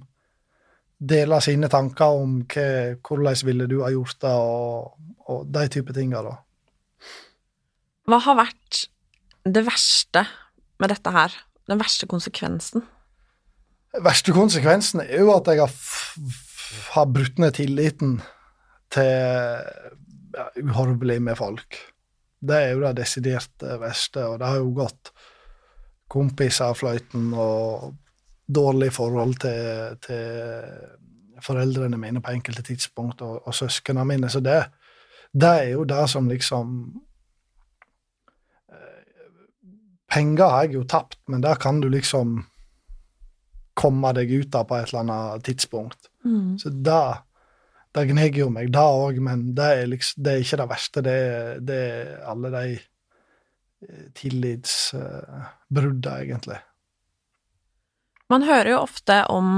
[0.97, 2.67] dele sine tanker om hva,
[2.99, 4.91] hvordan ville du ha gjort det, og,
[5.31, 6.35] og de type tinga, da.
[8.07, 8.85] Hva har vært
[9.47, 10.23] det verste
[10.79, 11.33] med dette her?
[11.67, 12.85] Den verste konsekvensen?
[14.03, 15.71] verste konsekvensen er jo at jeg har,
[16.93, 18.19] har brutt ned tilliten
[18.93, 19.09] til
[20.35, 21.79] ja, uhorvelig med folk.
[22.37, 25.11] Det er jo det desidert verste, og det har jo gått
[26.11, 27.95] kompiser av fløyten og
[28.47, 34.29] dårlig forhold til, til foreldrene mine på enkelte tidspunkt, og, og søsknene mine.
[34.31, 34.61] Så det,
[35.33, 36.77] det er jo det som liksom
[38.71, 39.03] eh,
[40.11, 42.45] Penger har jeg jo tapt, men der kan du liksom
[43.77, 46.09] komme deg ut av på et eller annet tidspunkt.
[46.25, 46.57] Mm.
[46.59, 47.05] Så det,
[47.93, 51.03] det gneger jo meg, det òg, men det er, liksom, det er ikke det verste.
[51.05, 52.65] Det er, det er alle de
[54.17, 56.59] tillitsbruddene, egentlig.
[58.27, 59.49] Man hører jo ofte om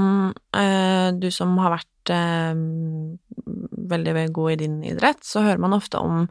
[0.54, 2.54] eh, du som har vært eh,
[3.90, 6.28] veldig god i din idrett, så hører man ofte om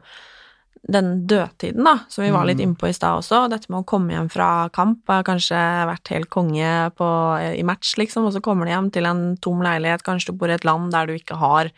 [0.88, 3.42] den dødtiden, da, som vi var litt innpå i stad også.
[3.52, 5.58] Dette med å komme hjem fra kamp, har kanskje
[5.90, 7.08] vært helt konge på,
[7.52, 10.52] i match, liksom, og så kommer du hjem til en tom leilighet, kanskje du bor
[10.52, 11.72] i et land der du ikke har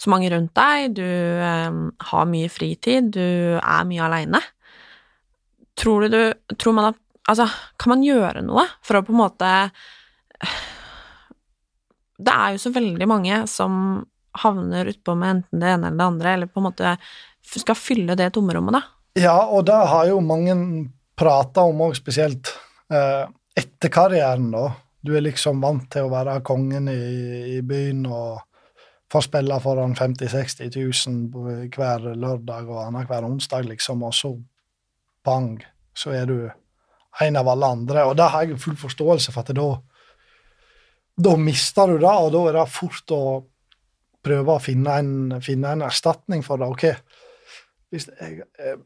[0.00, 1.80] så mange rundt deg, du eh,
[2.12, 4.40] har mye fritid, du er mye aleine.
[5.80, 7.44] Tror du du Tror man at Altså,
[7.78, 9.48] kan man gjøre noe for å på en måte
[12.18, 13.74] Det er jo så veldig mange som
[14.40, 16.94] havner utpå med enten det ene eller det andre, eller på en måte
[17.44, 18.82] skal fylle det tomrommet, da.
[19.18, 20.54] Ja, og det har jo mange
[21.18, 22.52] prata om òg, spesielt
[22.92, 23.26] eh,
[23.58, 24.68] etter karrieren, da.
[25.00, 27.00] Du er liksom vant til å være kongen i,
[27.56, 28.42] i byen og
[29.10, 30.76] få spille foran 50 000-60
[31.08, 34.34] 000 hver lørdag og annenhver onsdag, liksom, og så
[35.26, 35.58] bang,
[35.96, 36.36] så er du
[37.20, 38.04] en av alle andre.
[38.06, 39.68] Og det har jeg full forståelse for, at da,
[41.18, 43.22] da mister du det, og da er det fort å
[44.24, 46.68] prøve å finne en, finne en erstatning for det.
[46.70, 46.84] ok,
[47.90, 48.78] jeg, jeg, jeg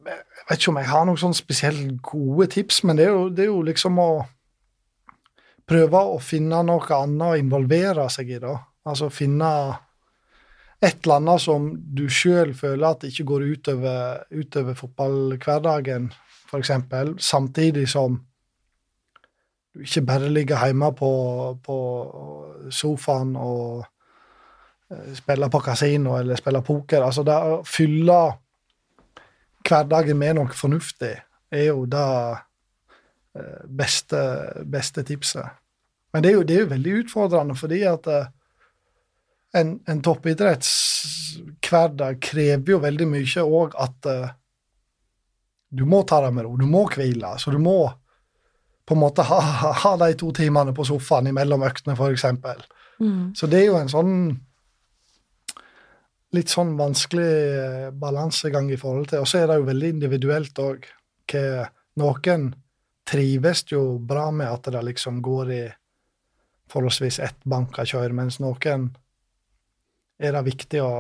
[0.49, 3.47] vet ikke om jeg har noen sånn spesielt gode tips, men det er, jo, det
[3.47, 4.11] er jo liksom å
[5.69, 8.57] prøve å finne noe annet å involvere seg i, da.
[8.85, 9.51] Altså finne
[10.85, 16.11] et eller annet som du sjøl føler at ikke går utover, utover fotballhverdagen,
[16.51, 16.73] f.eks.,
[17.25, 18.19] samtidig som
[19.75, 21.11] du ikke bare ligger hjemme på,
[21.65, 21.79] på
[22.71, 23.83] sofaen og
[24.93, 27.03] eh, spiller på kasino eller spiller poker.
[27.03, 28.19] Altså det å fylle
[29.65, 31.15] hverdagen med noe fornuftig
[31.55, 32.11] er jo det
[33.39, 34.21] eh, beste,
[34.71, 35.47] beste tipset.
[36.13, 38.27] Men det er, jo, det er jo veldig utfordrende, fordi at eh,
[39.59, 44.29] en, en toppidrettshverdag krever jo veldig mye òg at eh,
[45.75, 47.39] du må ta det med ro, du må hvile.
[47.43, 47.93] Så du må
[48.85, 49.41] på en måte ha,
[49.83, 52.25] ha de to timene på sofaen imellom øktene, f.eks.
[53.01, 53.35] Mm.
[53.35, 54.13] Så det er jo en sånn
[56.35, 60.61] litt sånn vanskelig eh, balansegang i forhold til Og så er det jo veldig individuelt
[60.63, 60.87] òg.
[62.01, 62.45] Noen
[63.07, 65.65] trives jo bra med at det liksom går i
[66.73, 68.89] forholdsvis ett bankakjør, mens noen
[70.19, 70.95] er det viktig å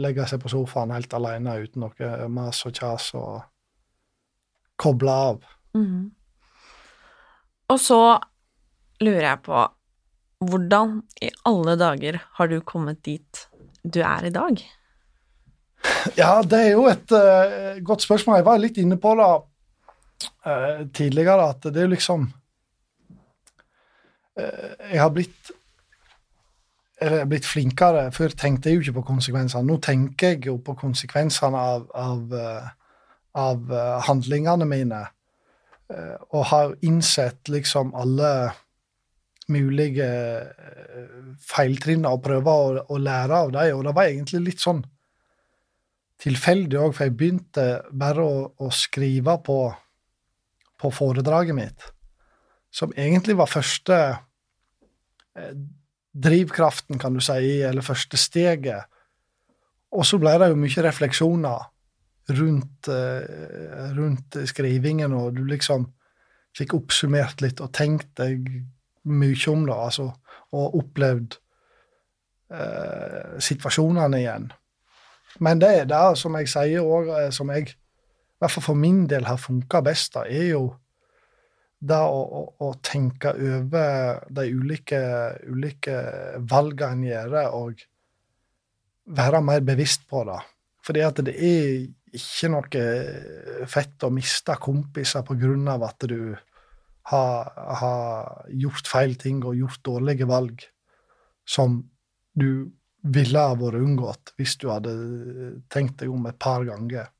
[0.00, 3.42] legge seg på sofaen helt alene uten noe mas og kjas og
[4.80, 5.40] koble av.
[5.74, 6.10] Mhm.
[7.72, 8.20] Og så
[9.00, 9.64] lurer jeg på
[10.44, 13.46] hvordan i alle dager har du kommet dit
[13.84, 14.62] du er i dag?
[16.16, 18.38] Ja, det er jo et uh, godt spørsmål.
[18.40, 19.26] Jeg var litt inne på det
[20.46, 22.24] uh, tidligere, at det er jo liksom
[24.40, 25.52] uh, Jeg har blitt
[27.04, 28.06] eller blitt flinkere.
[28.14, 29.66] Før tenkte jeg jo ikke på konsekvensene.
[29.66, 32.36] Nå tenker jeg jo på konsekvensene av, av,
[33.36, 33.74] av
[34.06, 35.00] handlingene mine.
[36.30, 38.30] Og har innsett liksom alle
[39.52, 41.14] mulige eh,
[41.44, 43.78] feiltrinn og prøver å, å lære av dem.
[43.78, 44.82] Og det var egentlig litt sånn
[46.24, 49.58] tilfeldig òg, for jeg begynte bare å, å skrive på,
[50.80, 51.88] på foredraget mitt,
[52.74, 53.98] som egentlig var første
[55.36, 55.54] eh,
[56.14, 58.90] drivkraften, kan du si, eller første steget.
[59.94, 61.68] Og så ble det jo mye refleksjoner
[62.38, 65.90] rundt, eh, rundt skrivingen, og du liksom
[66.54, 68.46] fikk oppsummert litt og tenkt deg
[69.10, 70.10] mye om det, altså,
[70.54, 71.38] og opplevd
[72.54, 74.48] eh, situasjonene igjen.
[75.44, 79.04] Men det er det, som jeg sier òg, som jeg, i hvert fall for min
[79.10, 80.68] del, har funka best, da, er jo
[81.84, 85.00] det å, å, å tenke over de ulike,
[85.50, 85.98] ulike
[86.48, 87.82] valgene en gjør, og
[89.18, 90.40] være mer bevisst på det.
[90.84, 91.84] Fordi at det er
[92.14, 96.34] ikke noe fett å miste kompiser på grunn av at du
[97.10, 97.50] har,
[97.80, 100.64] har gjort feil ting og gjort dårlige valg
[101.44, 101.82] som
[102.32, 102.70] du
[103.04, 104.94] ville ha vært unngått hvis du hadde
[105.72, 107.10] tenkt deg om et par ganger.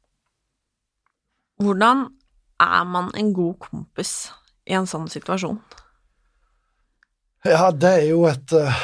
[1.60, 2.06] Hvordan
[2.64, 4.14] er man en god kompis
[4.64, 5.60] i en sånn situasjon?
[7.44, 8.78] Ja, det er jo et uh,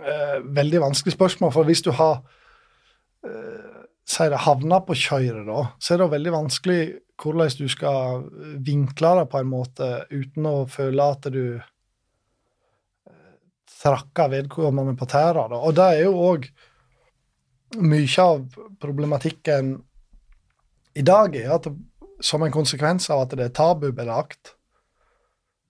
[0.00, 2.22] uh, veldig vanskelig spørsmål, for hvis du har
[3.28, 6.80] uh, si det, havna på kjøret, da, så er det veldig vanskelig
[7.20, 8.26] hvordan du skal
[8.66, 11.60] vinkle det på en måte uten å føle at du
[13.84, 15.46] trakker vedkommende på tæra.
[15.60, 16.48] Og det er jo òg
[17.84, 18.44] mye av
[18.80, 19.74] problematikken
[20.94, 21.68] i dag er at
[22.22, 24.54] som en konsekvens av at det er tabubelagt,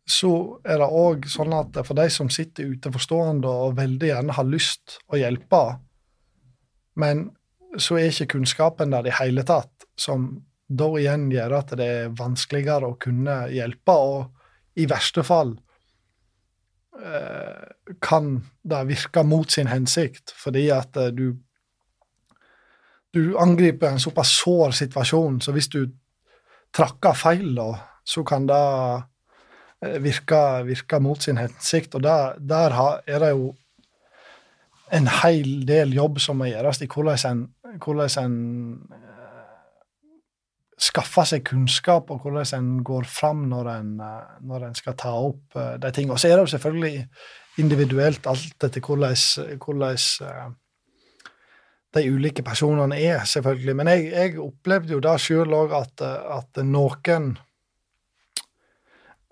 [0.05, 4.47] så er det òg sånn at for de som sitter uteforstående og veldig gjerne har
[4.49, 5.63] lyst å hjelpe,
[7.01, 7.31] men
[7.81, 12.17] så er ikke kunnskapen der i hele tatt, som da igjen gjør at det er
[12.17, 15.53] vanskeligere å kunne hjelpe, og i verste fall
[16.99, 21.35] eh, kan det virke mot sin hensikt, fordi at eh, du
[23.15, 25.85] du angriper en såpass sår situasjon, så hvis du
[26.75, 27.69] trakker feil, da,
[28.03, 28.63] så kan det
[29.85, 31.95] eh, virke, virke mot sin hensikt.
[31.95, 32.75] Og der, der
[33.07, 33.53] er det jo
[34.95, 37.45] en hel del jobb som må gjøres i hvordan en,
[37.85, 38.37] hvordan en
[40.81, 45.15] skaffer seg kunnskap, og hvordan en går fram når en, eh, når en skal ta
[45.15, 46.17] opp de tingene.
[46.17, 47.09] Og så er det jo selvfølgelig
[47.63, 49.15] individuelt alt etter hvordan,
[49.63, 50.55] hvordan
[51.95, 53.77] de ulike personene er, selvfølgelig.
[53.77, 56.03] Men jeg, jeg opplevde jo da sjøl òg at,
[56.39, 57.35] at, noen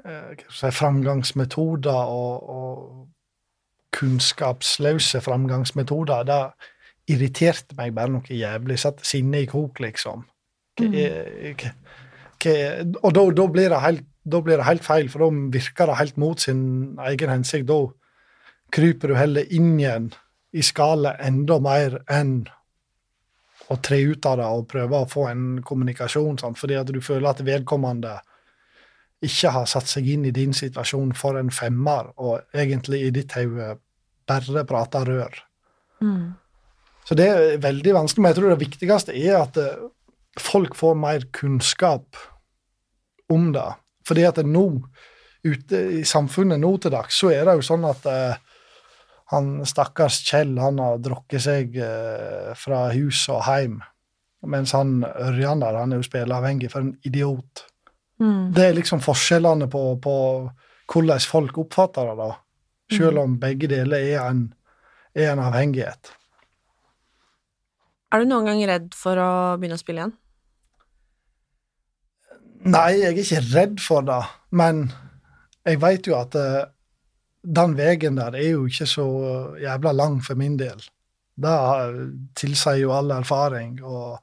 [0.07, 3.09] eh, si, framgangsmetoder og, og
[3.93, 6.43] kunnskapsløse framgangsmetoder, det
[7.12, 8.78] irriterte meg bare noe jævlig.
[8.80, 10.24] Satte sinnet i kok, liksom.
[10.81, 10.95] Mm.
[13.03, 16.16] og da, da, blir helt, da, blir det helt, feil, for da virker det helt
[16.16, 16.62] mot sin
[17.11, 17.68] egen hensikt.
[17.68, 17.83] Da
[18.73, 20.11] kryper du heller inn igjen
[20.53, 22.43] i skallet enda mer enn
[23.73, 26.59] å tre ut av det og prøve å få en kommunikasjon, sant?
[26.61, 28.18] fordi at du føler at vedkommende
[29.23, 33.37] ikke har satt seg inn i din situasjon for en femmer, og egentlig i ditt
[33.39, 33.77] hode
[34.29, 35.39] bare prater rør.
[36.03, 36.33] Mm.
[37.07, 39.85] Så det er veldig vanskelig, men jeg tror det viktigste er at eh,
[40.41, 42.16] folk får mer kunnskap
[43.33, 43.68] om det.
[44.09, 44.66] Fordi at nå,
[45.45, 48.41] ute i samfunnet nå til dags, så er det jo sånn at eh,
[49.33, 53.80] han stakkars Kjell han har drukket seg eh, fra hus og heim.
[54.43, 56.70] Mens han Ørjan der, han er jo spilleavhengig.
[56.72, 57.66] For en idiot.
[58.22, 58.51] Mm.
[58.55, 60.16] Det er liksom forskjellene på, på,
[60.93, 62.33] hvordan folk oppfatter det, da.
[62.93, 63.22] Selv mm.
[63.22, 64.43] om begge deler er en,
[65.14, 66.12] er en avhengighet.
[68.12, 70.18] Er du noen gang redd for å begynne å spille igjen?
[72.63, 74.21] Nei, jeg er ikke redd for det,
[74.55, 74.85] men
[75.67, 76.63] jeg veit jo at uh,
[77.43, 79.07] den veien der er jo ikke så
[79.63, 80.79] jævla lang for min del.
[81.43, 81.57] Det
[82.39, 83.81] tilsier jo all erfaring.
[83.83, 84.21] Og,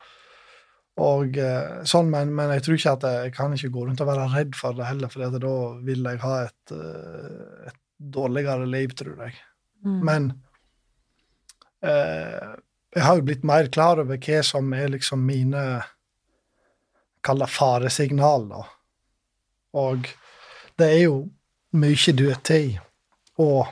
[1.00, 4.10] Og eh, sånn, men, men, jeg tror ikke at jeg kan ikke gå rundt og
[4.10, 5.54] være redd for det heller, for da
[5.88, 7.78] vil jeg ha et, eh, et
[8.18, 9.38] dårligere liv, tror jeg.
[9.86, 10.00] Mm.
[10.10, 10.28] Men
[11.88, 12.50] eh,
[12.96, 15.64] jeg har jo blitt mer klar over hva som er liksom mine
[17.26, 18.64] Kall det faresignal, da.
[19.80, 20.08] Og
[20.80, 21.18] det er jo
[21.78, 22.78] mye dødtid
[23.40, 23.68] og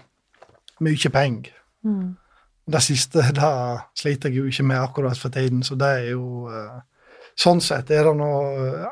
[0.84, 1.54] mye penger.
[1.84, 2.18] Mm.
[2.68, 3.52] Det siste da
[3.98, 6.78] sliter jeg jo ikke med akkurat for tiden, så det er jo uh,
[7.38, 8.28] Sånn sett er det nå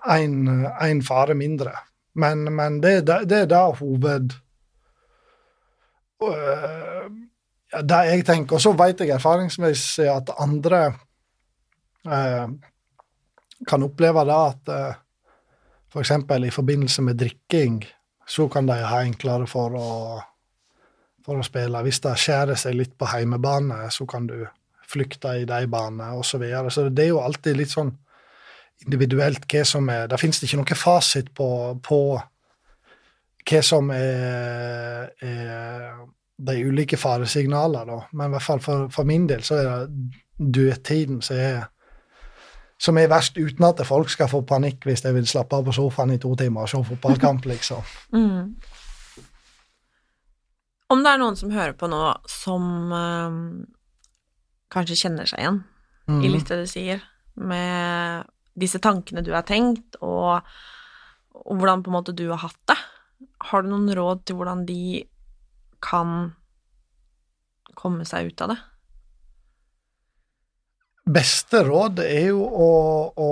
[0.06, 1.72] én fare mindre.
[2.14, 4.36] Men, men det, det, det, er da hoved
[6.22, 7.08] uh,
[7.82, 8.60] Det jeg tenker.
[8.60, 10.84] Og så vet jeg erfaringsmessig at andre
[12.06, 12.53] uh,
[13.68, 15.01] kan oppleve da at uh,
[15.93, 16.12] f.eks.
[16.28, 17.84] For i forbindelse med drikking
[18.28, 19.89] så kan de ha enklere for å,
[21.26, 21.84] for å spille.
[21.86, 24.39] Hvis det skjærer seg litt på heimebane, så kan du
[24.86, 26.36] flykte i de banene, osv.
[26.36, 26.72] Så, videre.
[26.74, 27.93] så det er jo alltid litt sånn
[28.86, 31.47] individuelt hva som er Det finnes ikke noe fasit på,
[31.84, 31.99] på
[33.45, 36.03] hva som er, er,
[36.36, 37.99] de ulike faresignaler, da.
[38.12, 41.62] Men i hvert fall for, for min del så er det dødtiden som er
[42.82, 45.76] som er verst, uten at folk skal få panikk hvis de vil slappe av på
[45.76, 47.86] sofaen i to timer og se fotballkamp, liksom.
[48.16, 48.56] Mm.
[50.92, 53.38] Om det er noen som hører på nå, som øh,
[54.74, 55.62] kanskje kjenner seg igjen
[56.12, 56.22] mm.
[56.22, 57.02] i litt det du sier,
[57.36, 60.46] med disse tankene du har tenkt, og,
[61.36, 62.78] og, hvordan på en måte du har hatt det,
[63.50, 65.04] har du noen råd til hvordan de
[65.84, 66.34] kan
[67.76, 68.60] komme seg ut av det?
[71.06, 72.70] Beste råd er jo å,
[73.14, 73.30] å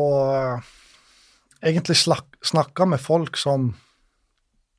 [1.64, 3.72] egentlig snakke med folk som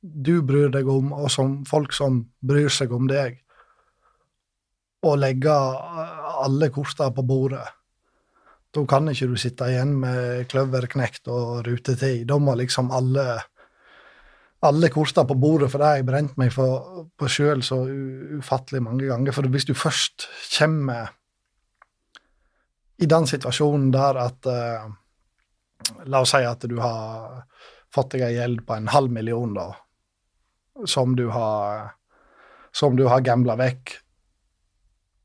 [0.01, 3.41] du bryr deg om, og som folk som bryr seg om deg,
[5.05, 5.55] og legge
[6.45, 7.65] alle kortene på bordet.
[8.75, 12.25] Da kan ikke du sitte igjen med kløverknekt og rutetid.
[12.29, 13.25] Da må liksom alle
[14.65, 17.83] alle kortene på bordet, for det har jeg brent meg for, på sjøl så
[18.39, 19.35] ufattelig mange ganger.
[19.35, 20.27] For hvis du først
[20.57, 21.11] kommer
[22.97, 24.85] i den situasjonen der at uh,
[26.09, 27.43] La oss si at du har
[27.93, 29.67] fått deg ei gjeld på en halv million, da,
[30.89, 31.91] som du har
[32.75, 33.93] som du har gambla vekk,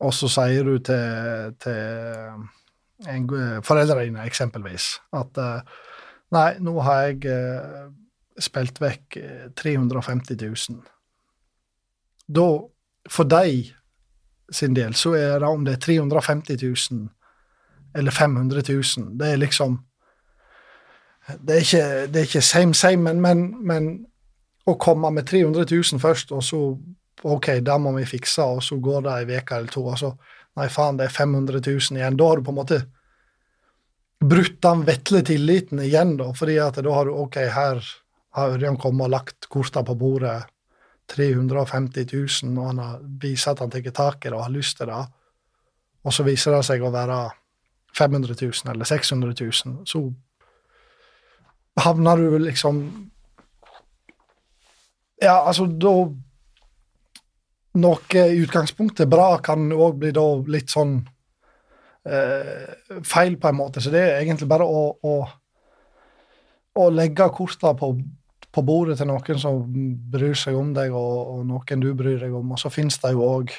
[0.05, 3.33] og så sier du til, til
[3.67, 5.87] foreldrene dine, eksempelvis, at uh,
[6.31, 7.89] Nei, nå har jeg uh,
[8.39, 9.17] spilt vekk
[9.59, 10.77] 350 000.
[12.31, 12.45] Da,
[13.11, 13.73] for deg
[14.55, 17.09] sin del, så er det om det er 350 000
[17.95, 19.81] eller 500 000, det er liksom
[21.31, 24.07] Det er ikke, det er ikke same same, men, men, men
[24.67, 26.61] å komme med 300 000 først, og så
[27.23, 30.15] OK, det må vi fikse, og så går det ei uke eller to, og så
[30.59, 32.17] Nei, faen, det er 500 000 igjen.
[32.19, 32.81] Da har du på en måte
[34.21, 37.79] brutt den vetle tilliten igjen, da, fordi at da har du OK, her
[38.37, 40.43] har Ørjan kommet og lagt korta på bordet.
[41.11, 44.77] 350 000, og han har vist at han tar tak i det og har lyst
[44.79, 45.01] til det.
[46.07, 47.17] Og så viser det seg å være
[47.99, 49.53] 500 000 eller 600 000.
[49.85, 50.13] Så
[51.81, 52.83] havner du liksom
[55.21, 55.93] Ja, altså, da
[57.81, 60.97] Noe i utgangspunktet bra kan òg bli da litt sånn
[62.03, 62.65] eh,
[63.07, 63.79] feil, på en måte.
[63.79, 65.13] Så det er egentlig bare å, å,
[66.83, 67.93] å legge korta på
[68.51, 69.61] på bordet til noen som
[70.11, 72.55] bryr seg om deg, og, og noen du bryr deg om.
[72.55, 73.53] Og så finnes det jo òg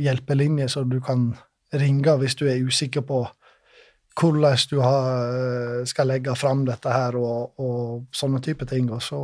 [0.00, 1.30] hjelpelinjer så du kan
[1.72, 3.22] ringe hvis du er usikker på
[4.18, 8.90] hvordan du har, skal legge fram dette her, og, og sånne type ting.
[8.92, 9.20] Og så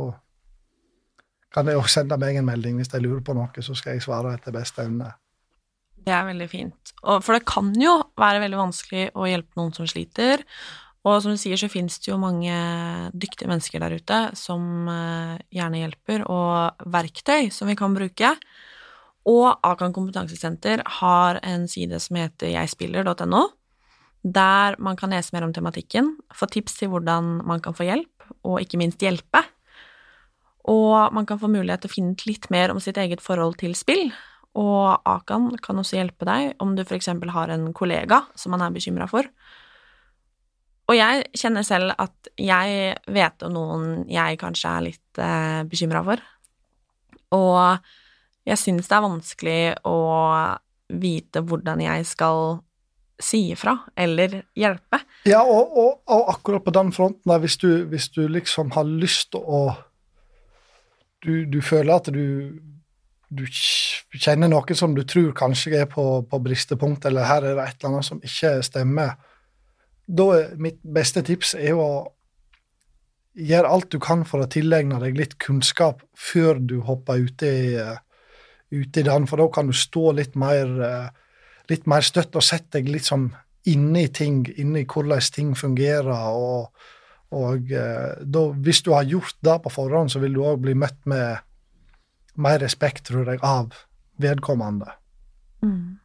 [1.53, 4.05] kan de også sende meg en melding hvis de lurer på noe, så skal jeg
[4.05, 5.11] svare etter beste evne.
[6.07, 6.93] Det er veldig fint.
[7.03, 10.43] Og for det kan jo være veldig vanskelig å hjelpe noen som sliter.
[11.07, 12.55] Og som du sier, så finnes det jo mange
[13.15, 18.33] dyktige mennesker der ute som eh, gjerne hjelper, og verktøy som vi kan bruke.
[19.27, 23.43] Og Akan kompetansesenter har en side som heter jegspiller.no,
[24.33, 28.27] der man kan lese mer om tematikken, få tips til hvordan man kan få hjelp,
[28.43, 29.43] og ikke minst hjelpe.
[30.67, 33.55] Og man kan få mulighet til å finne ut litt mer om sitt eget forhold
[33.61, 34.09] til spill.
[34.57, 37.07] Og Akan kan også hjelpe deg om du f.eks.
[37.07, 39.29] har en kollega som man er bekymra for
[40.87, 46.03] og jeg kjenner selv at jeg vet om noen jeg kanskje er litt eh, bekymra
[46.07, 46.21] for.
[47.35, 47.89] Og
[48.47, 49.59] jeg syns det er vanskelig
[49.89, 49.97] å
[50.87, 52.61] vite hvordan jeg skal
[53.19, 55.01] si ifra eller hjelpe.
[55.27, 58.87] Ja, og, og, og, akkurat på den fronten der, hvis du, hvis du liksom har
[58.87, 59.61] lyst til å
[61.25, 62.59] du, du, føler at du,
[63.33, 67.65] du kjenner noe som du tror kanskje er på, på bristepunkt, eller her er det
[67.65, 69.17] et eller annet som ikke stemmer
[70.07, 71.89] da er mitt beste tips er å
[73.37, 79.01] gjøre alt du kan for å tilegne deg litt kunnskap før du hopper ute i,
[79.03, 81.26] den, for da kan du stå litt mer, uh,
[81.71, 83.29] litt mer støtt og sett deg litt sånn
[83.67, 86.11] inne i ting, inne i hvordan ting fungerer.
[86.31, 86.71] og,
[87.35, 90.77] og uh, da, hvis du har gjort det på forhånd, så vil du òg bli
[90.77, 91.43] møtt med
[92.37, 93.73] mer respekt, tror jeg, av
[94.21, 94.93] vedkommende.
[95.65, 95.97] Mm.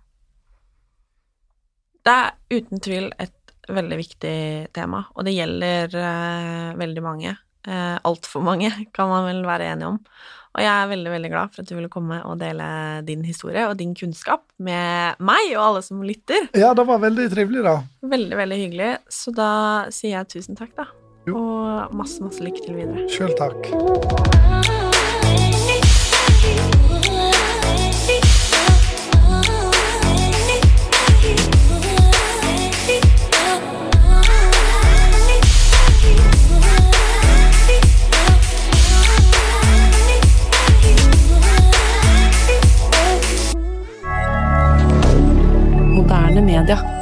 [2.03, 3.39] Det er uten tvil et
[3.73, 4.37] veldig viktig
[4.75, 7.37] tema, og det gjelder uh, veldig mange.
[7.69, 10.01] Uh, Altfor mange, kan man vel være enig om.
[10.53, 12.67] Og jeg er veldig, veldig glad for at du ville komme og dele
[13.09, 16.51] din historie og din kunnskap med meg og alle som lytter.
[16.53, 17.79] Ja, det var veldig trivelig, da.
[18.05, 18.93] Veldig, veldig hyggelig.
[19.09, 19.53] Så da
[19.95, 20.91] sier jeg tusen takk, da.
[21.25, 21.39] Jo.
[21.39, 23.09] Og masse, masse lykke til videre.
[23.13, 24.82] Sjøl takk.
[46.65, 47.02] Canada.